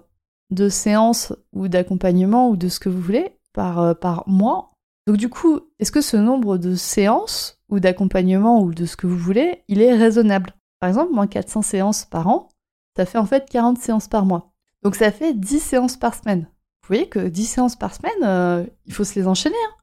de 0.51 0.69
séances 0.69 1.33
ou 1.53 1.67
d'accompagnement 1.67 2.49
ou 2.49 2.57
de 2.57 2.69
ce 2.69 2.79
que 2.79 2.89
vous 2.89 3.01
voulez 3.01 3.35
par, 3.53 3.79
euh, 3.79 3.93
par 3.93 4.23
mois, 4.27 4.69
donc 5.07 5.17
du 5.17 5.29
coup, 5.29 5.59
est-ce 5.79 5.91
que 5.91 6.01
ce 6.01 6.17
nombre 6.17 6.57
de 6.57 6.75
séances 6.75 7.58
ou 7.69 7.79
d'accompagnement 7.79 8.61
ou 8.61 8.73
de 8.73 8.85
ce 8.85 8.95
que 8.95 9.07
vous 9.07 9.17
voulez, 9.17 9.63
il 9.67 9.81
est 9.81 9.95
raisonnable 9.95 10.53
Par 10.79 10.89
exemple, 10.89 11.13
moi, 11.13 11.27
400 11.27 11.61
séances 11.61 12.05
par 12.05 12.27
an, 12.27 12.49
ça 12.97 13.05
fait 13.05 13.17
en 13.17 13.25
fait 13.25 13.49
40 13.49 13.77
séances 13.77 14.07
par 14.07 14.25
mois. 14.25 14.51
Donc 14.83 14.95
ça 14.95 15.11
fait 15.11 15.33
10 15.33 15.59
séances 15.59 15.97
par 15.97 16.15
semaine. 16.15 16.41
Vous 16.41 16.95
voyez 16.95 17.07
que 17.07 17.19
10 17.19 17.45
séances 17.45 17.75
par 17.75 17.93
semaine, 17.93 18.23
euh, 18.23 18.65
il 18.85 18.93
faut 18.93 19.03
se 19.03 19.15
les 19.15 19.27
enchaîner. 19.27 19.55
Hein. 19.67 19.75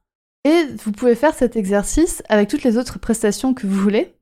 Et 0.50 0.64
vous 0.84 0.92
pouvez 0.92 1.14
faire 1.14 1.34
cet 1.34 1.56
exercice 1.56 2.22
avec 2.28 2.48
toutes 2.48 2.62
les 2.62 2.78
autres 2.78 2.98
prestations 2.98 3.54
que 3.54 3.66
vous 3.66 3.80
voulez. 3.80 4.16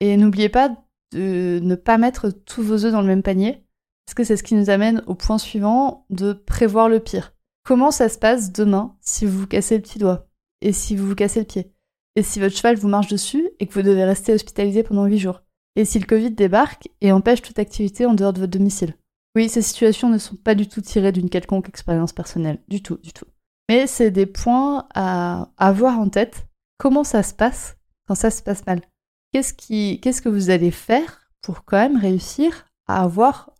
Et 0.00 0.16
n'oubliez 0.16 0.48
pas 0.48 0.70
de 1.12 1.60
ne 1.62 1.74
pas 1.74 1.98
mettre 1.98 2.30
tous 2.30 2.62
vos 2.62 2.84
œufs 2.84 2.92
dans 2.92 3.00
le 3.00 3.06
même 3.06 3.22
panier, 3.22 3.64
parce 4.04 4.14
que 4.14 4.24
c'est 4.24 4.36
ce 4.36 4.42
qui 4.42 4.54
nous 4.54 4.70
amène 4.70 5.02
au 5.06 5.14
point 5.14 5.38
suivant 5.38 6.06
de 6.10 6.32
prévoir 6.32 6.88
le 6.88 7.00
pire. 7.00 7.32
Comment 7.64 7.90
ça 7.90 8.08
se 8.08 8.18
passe 8.18 8.52
demain 8.52 8.96
si 9.00 9.26
vous 9.26 9.40
vous 9.40 9.46
cassez 9.46 9.76
le 9.76 9.82
petit 9.82 9.98
doigt 9.98 10.28
Et 10.60 10.72
si 10.72 10.96
vous 10.96 11.06
vous 11.06 11.14
cassez 11.14 11.40
le 11.40 11.46
pied? 11.46 11.75
Et 12.16 12.22
si 12.22 12.40
votre 12.40 12.56
cheval 12.56 12.76
vous 12.76 12.88
marche 12.88 13.08
dessus 13.08 13.50
et 13.60 13.66
que 13.66 13.74
vous 13.74 13.82
devez 13.82 14.04
rester 14.04 14.32
hospitalisé 14.32 14.82
pendant 14.82 15.04
8 15.04 15.18
jours? 15.18 15.42
Et 15.76 15.84
si 15.84 15.98
le 15.98 16.06
Covid 16.06 16.30
débarque 16.30 16.88
et 17.02 17.12
empêche 17.12 17.42
toute 17.42 17.58
activité 17.58 18.06
en 18.06 18.14
dehors 18.14 18.32
de 18.32 18.40
votre 18.40 18.52
domicile? 18.52 18.94
Oui, 19.36 19.50
ces 19.50 19.60
situations 19.60 20.08
ne 20.08 20.16
sont 20.16 20.36
pas 20.36 20.54
du 20.54 20.66
tout 20.66 20.80
tirées 20.80 21.12
d'une 21.12 21.28
quelconque 21.28 21.68
expérience 21.68 22.14
personnelle, 22.14 22.58
du 22.68 22.82
tout, 22.82 22.96
du 23.02 23.12
tout. 23.12 23.26
Mais 23.68 23.86
c'est 23.86 24.10
des 24.10 24.24
points 24.24 24.86
à 24.94 25.50
avoir 25.58 25.98
en 25.98 26.08
tête. 26.08 26.46
Comment 26.78 27.04
ça 27.04 27.22
se 27.22 27.34
passe 27.34 27.76
quand 28.08 28.14
ça 28.14 28.30
se 28.30 28.42
passe 28.42 28.64
mal? 28.64 28.80
Qu'est-ce 29.32 29.52
qu'est-ce 29.98 30.22
que 30.22 30.30
vous 30.30 30.48
allez 30.48 30.70
faire 30.70 31.30
pour 31.42 31.66
quand 31.66 31.76
même 31.76 31.98
réussir 31.98 32.66
à 32.86 33.02
avoir 33.02 33.50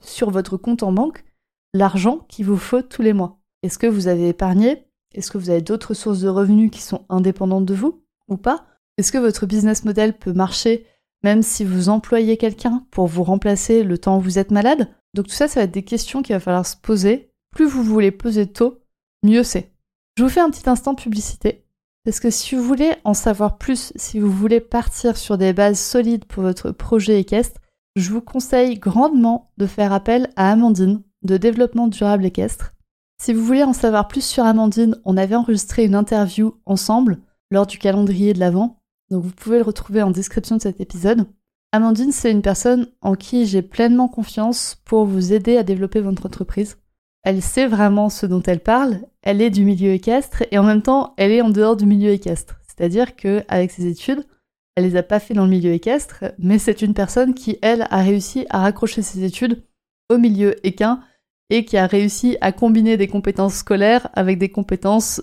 sur 0.00 0.30
votre 0.30 0.58
compte 0.58 0.82
en 0.82 0.92
banque 0.92 1.24
l'argent 1.72 2.18
qu'il 2.28 2.44
vous 2.44 2.58
faut 2.58 2.82
tous 2.82 3.00
les 3.00 3.14
mois? 3.14 3.40
Est-ce 3.62 3.78
que 3.78 3.86
vous 3.86 4.08
avez 4.08 4.28
épargné? 4.28 4.86
Est-ce 5.14 5.30
que 5.30 5.38
vous 5.38 5.48
avez 5.48 5.62
d'autres 5.62 5.94
sources 5.94 6.20
de 6.20 6.28
revenus 6.28 6.70
qui 6.70 6.82
sont 6.82 7.06
indépendantes 7.08 7.64
de 7.64 7.74
vous? 7.74 8.01
Pas 8.36 8.64
Est-ce 8.98 9.12
que 9.12 9.18
votre 9.18 9.46
business 9.46 9.84
model 9.84 10.18
peut 10.18 10.32
marcher 10.32 10.86
même 11.24 11.42
si 11.42 11.64
vous 11.64 11.88
employez 11.88 12.36
quelqu'un 12.36 12.84
pour 12.90 13.06
vous 13.06 13.22
remplacer 13.22 13.84
le 13.84 13.96
temps 13.98 14.18
où 14.18 14.20
vous 14.20 14.38
êtes 14.38 14.50
malade? 14.50 14.88
Donc 15.14 15.28
tout 15.28 15.34
ça, 15.34 15.46
ça 15.46 15.60
va 15.60 15.64
être 15.64 15.70
des 15.70 15.84
questions 15.84 16.22
qu'il 16.22 16.34
va 16.34 16.40
falloir 16.40 16.66
se 16.66 16.76
poser. 16.76 17.30
Plus 17.52 17.66
vous 17.66 17.82
voulez 17.82 18.10
poser 18.10 18.46
tôt, 18.46 18.80
mieux 19.22 19.44
c'est. 19.44 19.72
Je 20.18 20.24
vous 20.24 20.28
fais 20.28 20.40
un 20.40 20.50
petit 20.50 20.68
instant 20.68 20.94
publicité. 20.94 21.64
Parce 22.04 22.18
que 22.18 22.30
si 22.30 22.56
vous 22.56 22.62
voulez 22.64 22.94
en 23.04 23.14
savoir 23.14 23.58
plus, 23.58 23.92
si 23.94 24.18
vous 24.18 24.30
voulez 24.30 24.60
partir 24.60 25.16
sur 25.16 25.38
des 25.38 25.52
bases 25.52 25.78
solides 25.78 26.24
pour 26.24 26.42
votre 26.42 26.72
projet 26.72 27.20
équestre, 27.20 27.60
je 27.94 28.10
vous 28.10 28.20
conseille 28.20 28.78
grandement 28.78 29.52
de 29.58 29.66
faire 29.66 29.92
appel 29.92 30.30
à 30.34 30.50
Amandine 30.50 31.02
de 31.22 31.36
développement 31.36 31.86
durable 31.86 32.24
équestre. 32.24 32.72
Si 33.20 33.32
vous 33.32 33.44
voulez 33.44 33.62
en 33.62 33.72
savoir 33.72 34.08
plus 34.08 34.24
sur 34.24 34.44
Amandine, 34.44 34.96
on 35.04 35.16
avait 35.16 35.36
enregistré 35.36 35.84
une 35.84 35.94
interview 35.94 36.56
ensemble 36.66 37.20
lors 37.52 37.66
du 37.66 37.78
calendrier 37.78 38.32
de 38.32 38.40
l'Avent, 38.40 38.80
donc 39.10 39.24
vous 39.24 39.30
pouvez 39.30 39.58
le 39.58 39.64
retrouver 39.64 40.02
en 40.02 40.10
description 40.10 40.56
de 40.56 40.62
cet 40.62 40.80
épisode. 40.80 41.26
Amandine, 41.72 42.10
c'est 42.10 42.30
une 42.30 42.40
personne 42.40 42.88
en 43.02 43.14
qui 43.14 43.44
j'ai 43.46 43.60
pleinement 43.60 44.08
confiance 44.08 44.80
pour 44.86 45.04
vous 45.04 45.34
aider 45.34 45.58
à 45.58 45.62
développer 45.62 46.00
votre 46.00 46.24
entreprise. 46.24 46.78
Elle 47.22 47.42
sait 47.42 47.66
vraiment 47.66 48.08
ce 48.08 48.24
dont 48.24 48.42
elle 48.42 48.60
parle, 48.60 49.02
elle 49.20 49.42
est 49.42 49.50
du 49.50 49.64
milieu 49.64 49.92
équestre 49.92 50.44
et 50.50 50.58
en 50.58 50.62
même 50.62 50.80
temps, 50.80 51.12
elle 51.18 51.30
est 51.30 51.42
en 51.42 51.50
dehors 51.50 51.76
du 51.76 51.84
milieu 51.84 52.10
équestre. 52.10 52.58
C'est-à-dire 52.66 53.16
que 53.16 53.44
avec 53.48 53.70
ses 53.70 53.86
études, 53.86 54.24
elle 54.74 54.84
les 54.84 54.96
a 54.96 55.02
pas 55.02 55.20
fait 55.20 55.34
dans 55.34 55.44
le 55.44 55.50
milieu 55.50 55.72
équestre, 55.72 56.24
mais 56.38 56.58
c'est 56.58 56.80
une 56.80 56.94
personne 56.94 57.34
qui 57.34 57.58
elle 57.60 57.86
a 57.90 58.02
réussi 58.02 58.46
à 58.48 58.60
raccrocher 58.60 59.02
ses 59.02 59.24
études 59.24 59.62
au 60.08 60.16
milieu 60.16 60.56
équin 60.66 61.02
et 61.50 61.66
qui 61.66 61.76
a 61.76 61.86
réussi 61.86 62.38
à 62.40 62.50
combiner 62.50 62.96
des 62.96 63.08
compétences 63.08 63.56
scolaires 63.56 64.08
avec 64.14 64.38
des 64.38 64.48
compétences 64.48 65.20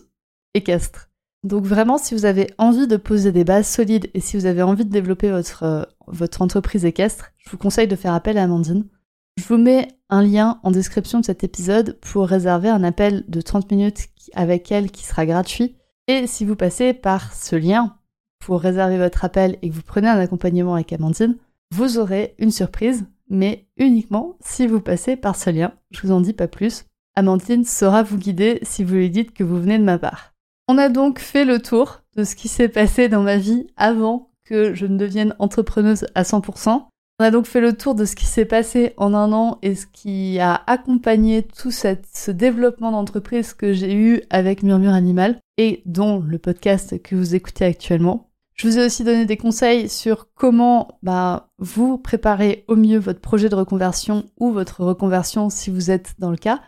équestres. 0.53 1.08
Donc 1.43 1.65
vraiment, 1.65 1.97
si 1.97 2.13
vous 2.13 2.25
avez 2.25 2.53
envie 2.57 2.87
de 2.87 2.97
poser 2.97 3.31
des 3.31 3.45
bases 3.45 3.67
solides 3.67 4.09
et 4.13 4.19
si 4.19 4.37
vous 4.37 4.45
avez 4.45 4.61
envie 4.61 4.83
de 4.83 4.91
développer 4.91 5.31
votre, 5.31 5.63
euh, 5.63 5.83
votre 6.07 6.41
entreprise 6.41 6.83
équestre, 6.83 7.31
je 7.37 7.49
vous 7.49 7.57
conseille 7.57 7.87
de 7.87 7.95
faire 7.95 8.13
appel 8.13 8.37
à 8.37 8.43
Amandine. 8.43 8.85
Je 9.37 9.45
vous 9.47 9.57
mets 9.57 9.87
un 10.09 10.21
lien 10.21 10.59
en 10.63 10.71
description 10.71 11.19
de 11.19 11.25
cet 11.25 11.45
épisode 11.45 11.97
pour 12.01 12.27
réserver 12.27 12.67
un 12.67 12.83
appel 12.83 13.23
de 13.29 13.39
30 13.39 13.71
minutes 13.71 14.09
avec 14.33 14.69
elle 14.71 14.91
qui 14.91 15.05
sera 15.05 15.25
gratuit. 15.25 15.77
Et 16.07 16.27
si 16.27 16.43
vous 16.43 16.57
passez 16.57 16.93
par 16.93 17.33
ce 17.33 17.55
lien 17.55 17.95
pour 18.39 18.59
réserver 18.59 18.97
votre 18.97 19.23
appel 19.23 19.57
et 19.61 19.69
que 19.69 19.75
vous 19.75 19.81
prenez 19.81 20.09
un 20.09 20.19
accompagnement 20.19 20.73
avec 20.73 20.91
Amandine, 20.91 21.37
vous 21.71 21.99
aurez 21.99 22.35
une 22.39 22.51
surprise, 22.51 23.05
mais 23.29 23.67
uniquement 23.77 24.35
si 24.41 24.67
vous 24.67 24.81
passez 24.81 25.15
par 25.15 25.37
ce 25.37 25.51
lien. 25.51 25.73
Je 25.91 26.01
vous 26.01 26.11
en 26.11 26.19
dis 26.19 26.33
pas 26.33 26.47
plus. 26.47 26.83
Amandine 27.15 27.63
saura 27.63 28.03
vous 28.03 28.17
guider 28.17 28.59
si 28.63 28.83
vous 28.83 28.95
lui 28.95 29.09
dites 29.09 29.33
que 29.33 29.43
vous 29.43 29.61
venez 29.61 29.77
de 29.77 29.83
ma 29.83 29.99
part. 29.99 30.33
On 30.71 30.77
a 30.77 30.87
donc 30.87 31.17
fait 31.17 31.45
le 31.45 31.59
tour 31.59 32.03
de 32.15 32.23
ce 32.23 32.35
qui 32.35 32.47
s'est 32.47 32.69
passé 32.69 33.09
dans 33.09 33.23
ma 33.23 33.37
vie 33.37 33.65
avant 33.75 34.29
que 34.45 34.75
je 34.75 34.85
ne 34.85 34.99
devienne 34.99 35.33
entrepreneuse 35.39 36.05
à 36.13 36.21
100%. 36.21 36.83
On 37.19 37.23
a 37.23 37.31
donc 37.31 37.47
fait 37.47 37.59
le 37.59 37.75
tour 37.75 37.95
de 37.95 38.05
ce 38.05 38.15
qui 38.15 38.27
s'est 38.27 38.45
passé 38.45 38.93
en 38.97 39.15
un 39.15 39.33
an 39.33 39.57
et 39.63 39.73
ce 39.73 39.87
qui 39.87 40.39
a 40.39 40.61
accompagné 40.67 41.41
tout 41.41 41.71
ce 41.71 42.29
développement 42.29 42.91
d'entreprise 42.91 43.55
que 43.55 43.73
j'ai 43.73 43.95
eu 43.95 44.21
avec 44.29 44.61
Murmure 44.61 44.93
Animal 44.93 45.39
et 45.57 45.81
dont 45.87 46.19
le 46.19 46.37
podcast 46.37 47.01
que 47.01 47.15
vous 47.15 47.33
écoutez 47.33 47.65
actuellement. 47.65 48.29
Je 48.53 48.67
vous 48.67 48.77
ai 48.77 48.85
aussi 48.85 49.03
donné 49.03 49.25
des 49.25 49.37
conseils 49.37 49.89
sur 49.89 50.27
comment 50.35 50.99
bah, 51.01 51.49
vous 51.57 51.97
préparer 51.97 52.63
au 52.67 52.75
mieux 52.75 52.99
votre 52.99 53.21
projet 53.21 53.49
de 53.49 53.55
reconversion 53.55 54.25
ou 54.39 54.51
votre 54.51 54.83
reconversion 54.83 55.49
si 55.49 55.71
vous 55.71 55.89
êtes 55.89 56.13
dans 56.19 56.29
le 56.29 56.37
cas. 56.37 56.61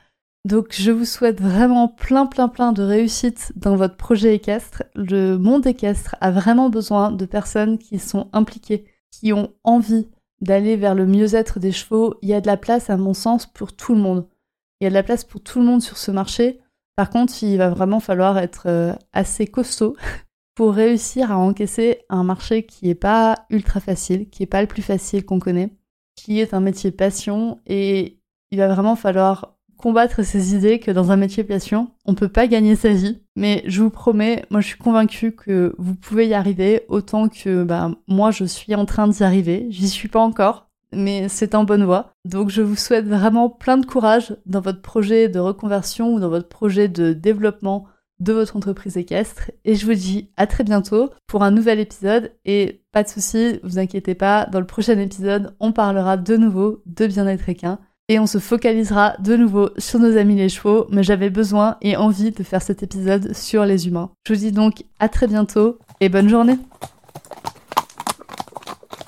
Donc 0.44 0.70
je 0.72 0.92
vous 0.92 1.06
souhaite 1.06 1.40
vraiment 1.40 1.88
plein 1.88 2.26
plein 2.26 2.48
plein 2.48 2.74
de 2.74 2.82
réussite 2.82 3.54
dans 3.56 3.76
votre 3.76 3.96
projet 3.96 4.36
équestre. 4.36 4.84
Le 4.96 5.38
monde 5.38 5.68
équestre 5.68 6.16
a 6.20 6.32
vraiment 6.32 6.70
besoin 6.70 7.12
de 7.12 7.26
personnes 7.26 7.78
qui 7.78 8.00
sont 8.00 8.28
impliquées, 8.34 8.86
qui 9.12 9.34
ont 9.34 9.54
envie 9.64 10.08
d'aller 10.42 10.78
vers 10.78 10.96
le 10.96 11.06
mieux-être 11.06 11.60
des 11.60 11.72
chevaux. 11.72 12.16
Il 12.24 12.30
y 12.30 12.34
a 12.34 12.42
de 12.42 12.48
la 12.48 12.58
place 12.58 12.90
à 12.90 12.98
mon 12.98 13.14
sens 13.14 13.46
pour 13.46 13.74
tout 13.74 13.94
le 13.94 14.02
monde. 14.02 14.28
Il 14.80 14.86
y 14.86 14.88
a 14.88 14.90
de 14.90 14.96
la 14.96 15.04
place 15.04 15.24
pour 15.24 15.42
tout 15.42 15.60
le 15.60 15.66
monde 15.66 15.84
sur 15.84 15.98
ce 15.98 16.10
marché. 16.10 16.60
Par 16.96 17.12
contre, 17.12 17.44
il 17.44 17.58
va 17.58 17.70
vraiment 17.70 18.00
falloir 18.00 18.40
être 18.40 18.64
euh, 18.66 18.94
assez 19.14 19.46
costaud 19.46 19.96
pour 20.56 20.74
réussir 20.74 21.32
à 21.32 21.38
encaisser 21.38 22.00
un 22.10 22.24
marché 22.24 22.66
qui 22.66 22.88
n'est 22.88 22.96
pas 22.96 23.46
ultra 23.52 23.80
facile, 23.80 24.28
qui 24.30 24.42
n'est 24.42 24.48
pas 24.48 24.62
le 24.62 24.68
plus 24.68 24.82
facile 24.82 25.24
qu'on 25.24 25.40
connaît, 25.40 25.72
qui 26.16 26.40
est 26.40 26.56
un 26.56 26.60
métier 26.60 26.92
passion 26.92 27.60
et 27.68 28.18
il 28.50 28.58
va 28.58 28.68
vraiment 28.68 28.96
falloir 28.96 29.58
combattre 29.82 30.24
ces 30.24 30.56
idées 30.56 30.80
que 30.80 30.92
dans 30.92 31.12
un 31.12 31.18
métier 31.18 31.44
passion, 31.44 31.92
on 32.06 32.16
peut 32.16 32.30
pas 32.30 32.48
gagner 32.48 32.76
sa 32.76 32.94
vie. 32.94 33.22
Mais 33.36 33.64
je 33.66 33.82
vous 33.82 33.90
promets, 33.90 34.46
moi 34.50 34.62
je 34.62 34.68
suis 34.68 34.78
convaincue 34.78 35.34
que 35.34 35.76
vous 35.78 35.96
pouvez 35.96 36.28
y 36.28 36.34
arriver 36.34 36.84
autant 36.88 37.28
que 37.28 37.64
bah, 37.64 37.92
moi 38.08 38.32
je 38.32 38.46
suis 38.46 38.76
en 38.76 38.86
train 38.86 39.08
d'y 39.08 39.24
arriver. 39.24 39.68
J'y 39.70 39.90
suis 39.90 40.08
pas 40.08 40.20
encore, 40.20 40.70
mais 40.94 41.28
c'est 41.28 41.56
en 41.56 41.64
bonne 41.64 41.84
voie. 41.84 42.14
Donc 42.26 42.50
je 42.50 42.62
vous 42.62 42.76
souhaite 42.76 43.08
vraiment 43.08 43.50
plein 43.50 43.78
de 43.78 43.86
courage 43.86 44.36
dans 44.46 44.62
votre 44.62 44.82
projet 44.82 45.28
de 45.28 45.40
reconversion 45.40 46.14
ou 46.14 46.20
dans 46.20 46.30
votre 46.30 46.50
projet 46.50 46.88
de 46.88 47.14
développement 47.14 47.88
de 48.22 48.34
votre 48.34 48.56
entreprise 48.56 48.98
équestre 48.98 49.50
et 49.66 49.74
je 49.74 49.84
vous 49.88 49.96
dis 49.96 50.30
à 50.38 50.46
très 50.46 50.64
bientôt 50.64 51.10
pour 51.26 51.42
un 51.42 51.50
nouvel 51.50 51.80
épisode 51.80 52.32
et 52.46 52.84
pas 52.92 53.02
de 53.02 53.10
soucis, 53.10 53.60
vous 53.64 53.80
inquiétez 53.80 54.14
pas, 54.14 54.46
dans 54.46 54.60
le 54.60 54.68
prochain 54.68 55.00
épisode 55.00 55.56
on 55.60 55.72
parlera 55.72 56.18
de 56.18 56.38
nouveau 56.38 56.84
de 56.86 57.08
bien-être 57.08 57.50
équin 57.50 57.80
et 58.10 58.20
on 58.20 58.28
se 58.28 58.40
focalisera 58.40 59.16
de 59.20 59.36
nouveau 59.36 59.70
sur 59.78 60.00
nos 60.00 60.18
amis 60.18 60.36
les 60.36 60.50
chevaux, 60.50 60.88
mais 60.90 61.04
j'avais 61.04 61.30
besoin 61.30 61.78
et 61.82 61.96
envie 61.96 62.32
de 62.32 62.44
faire 62.44 62.62
cet 62.62 62.84
épisode 62.84 63.34
sur 63.34 63.66
les 63.66 63.88
humains. 63.88 64.12
Je 64.28 64.34
vous 64.34 64.40
dis 64.40 64.52
donc 64.52 64.84
à 65.00 65.10
très 65.10 65.28
bientôt 65.28 65.78
et 66.00 66.10
bonne 66.10 66.30
journée. 66.30 66.58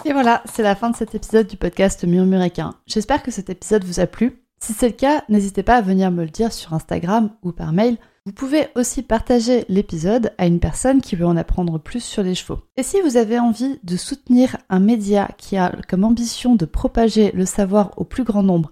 Et 0.06 0.12
voilà, 0.12 0.44
c'est 0.54 0.64
la 0.64 0.76
fin 0.76 0.90
de 0.90 0.96
cet 0.96 1.16
épisode 1.16 1.48
du 1.48 1.56
podcast 1.56 2.04
Murmuréquin. 2.04 2.76
J'espère 2.88 3.24
que 3.24 3.32
cet 3.32 3.50
épisode 3.50 3.86
vous 3.86 4.00
a 4.02 4.08
plu. 4.08 4.44
Si 4.60 4.74
c'est 4.74 4.88
le 4.88 4.94
cas, 4.94 5.24
n'hésitez 5.30 5.64
pas 5.64 5.76
à 5.76 5.82
venir 5.82 6.12
me 6.12 6.24
le 6.24 6.30
dire 6.30 6.54
sur 6.54 6.74
Instagram 6.74 7.30
ou 7.42 7.52
par 7.52 7.74
mail. 7.74 7.98
Vous 8.26 8.32
pouvez 8.32 8.68
aussi 8.76 9.02
partager 9.02 9.66
l'épisode 9.68 10.32
à 10.38 10.46
une 10.46 10.62
personne 10.62 11.02
qui 11.02 11.18
veut 11.18 11.26
en 11.26 11.36
apprendre 11.36 11.78
plus 11.78 12.02
sur 12.02 12.24
les 12.24 12.36
chevaux. 12.36 12.60
Et 12.78 12.84
si 12.84 13.02
vous 13.02 13.18
avez 13.18 13.38
envie 13.38 13.80
de 13.84 13.98
soutenir 13.98 14.56
un 14.70 14.80
média 14.80 15.30
qui 15.38 15.58
a 15.58 15.76
comme 15.90 16.06
ambition 16.06 16.56
de 16.56 16.64
propager 16.64 17.34
le 17.34 17.46
savoir 17.46 17.92
au 17.98 18.06
plus 18.06 18.24
grand 18.24 18.44
nombre 18.44 18.72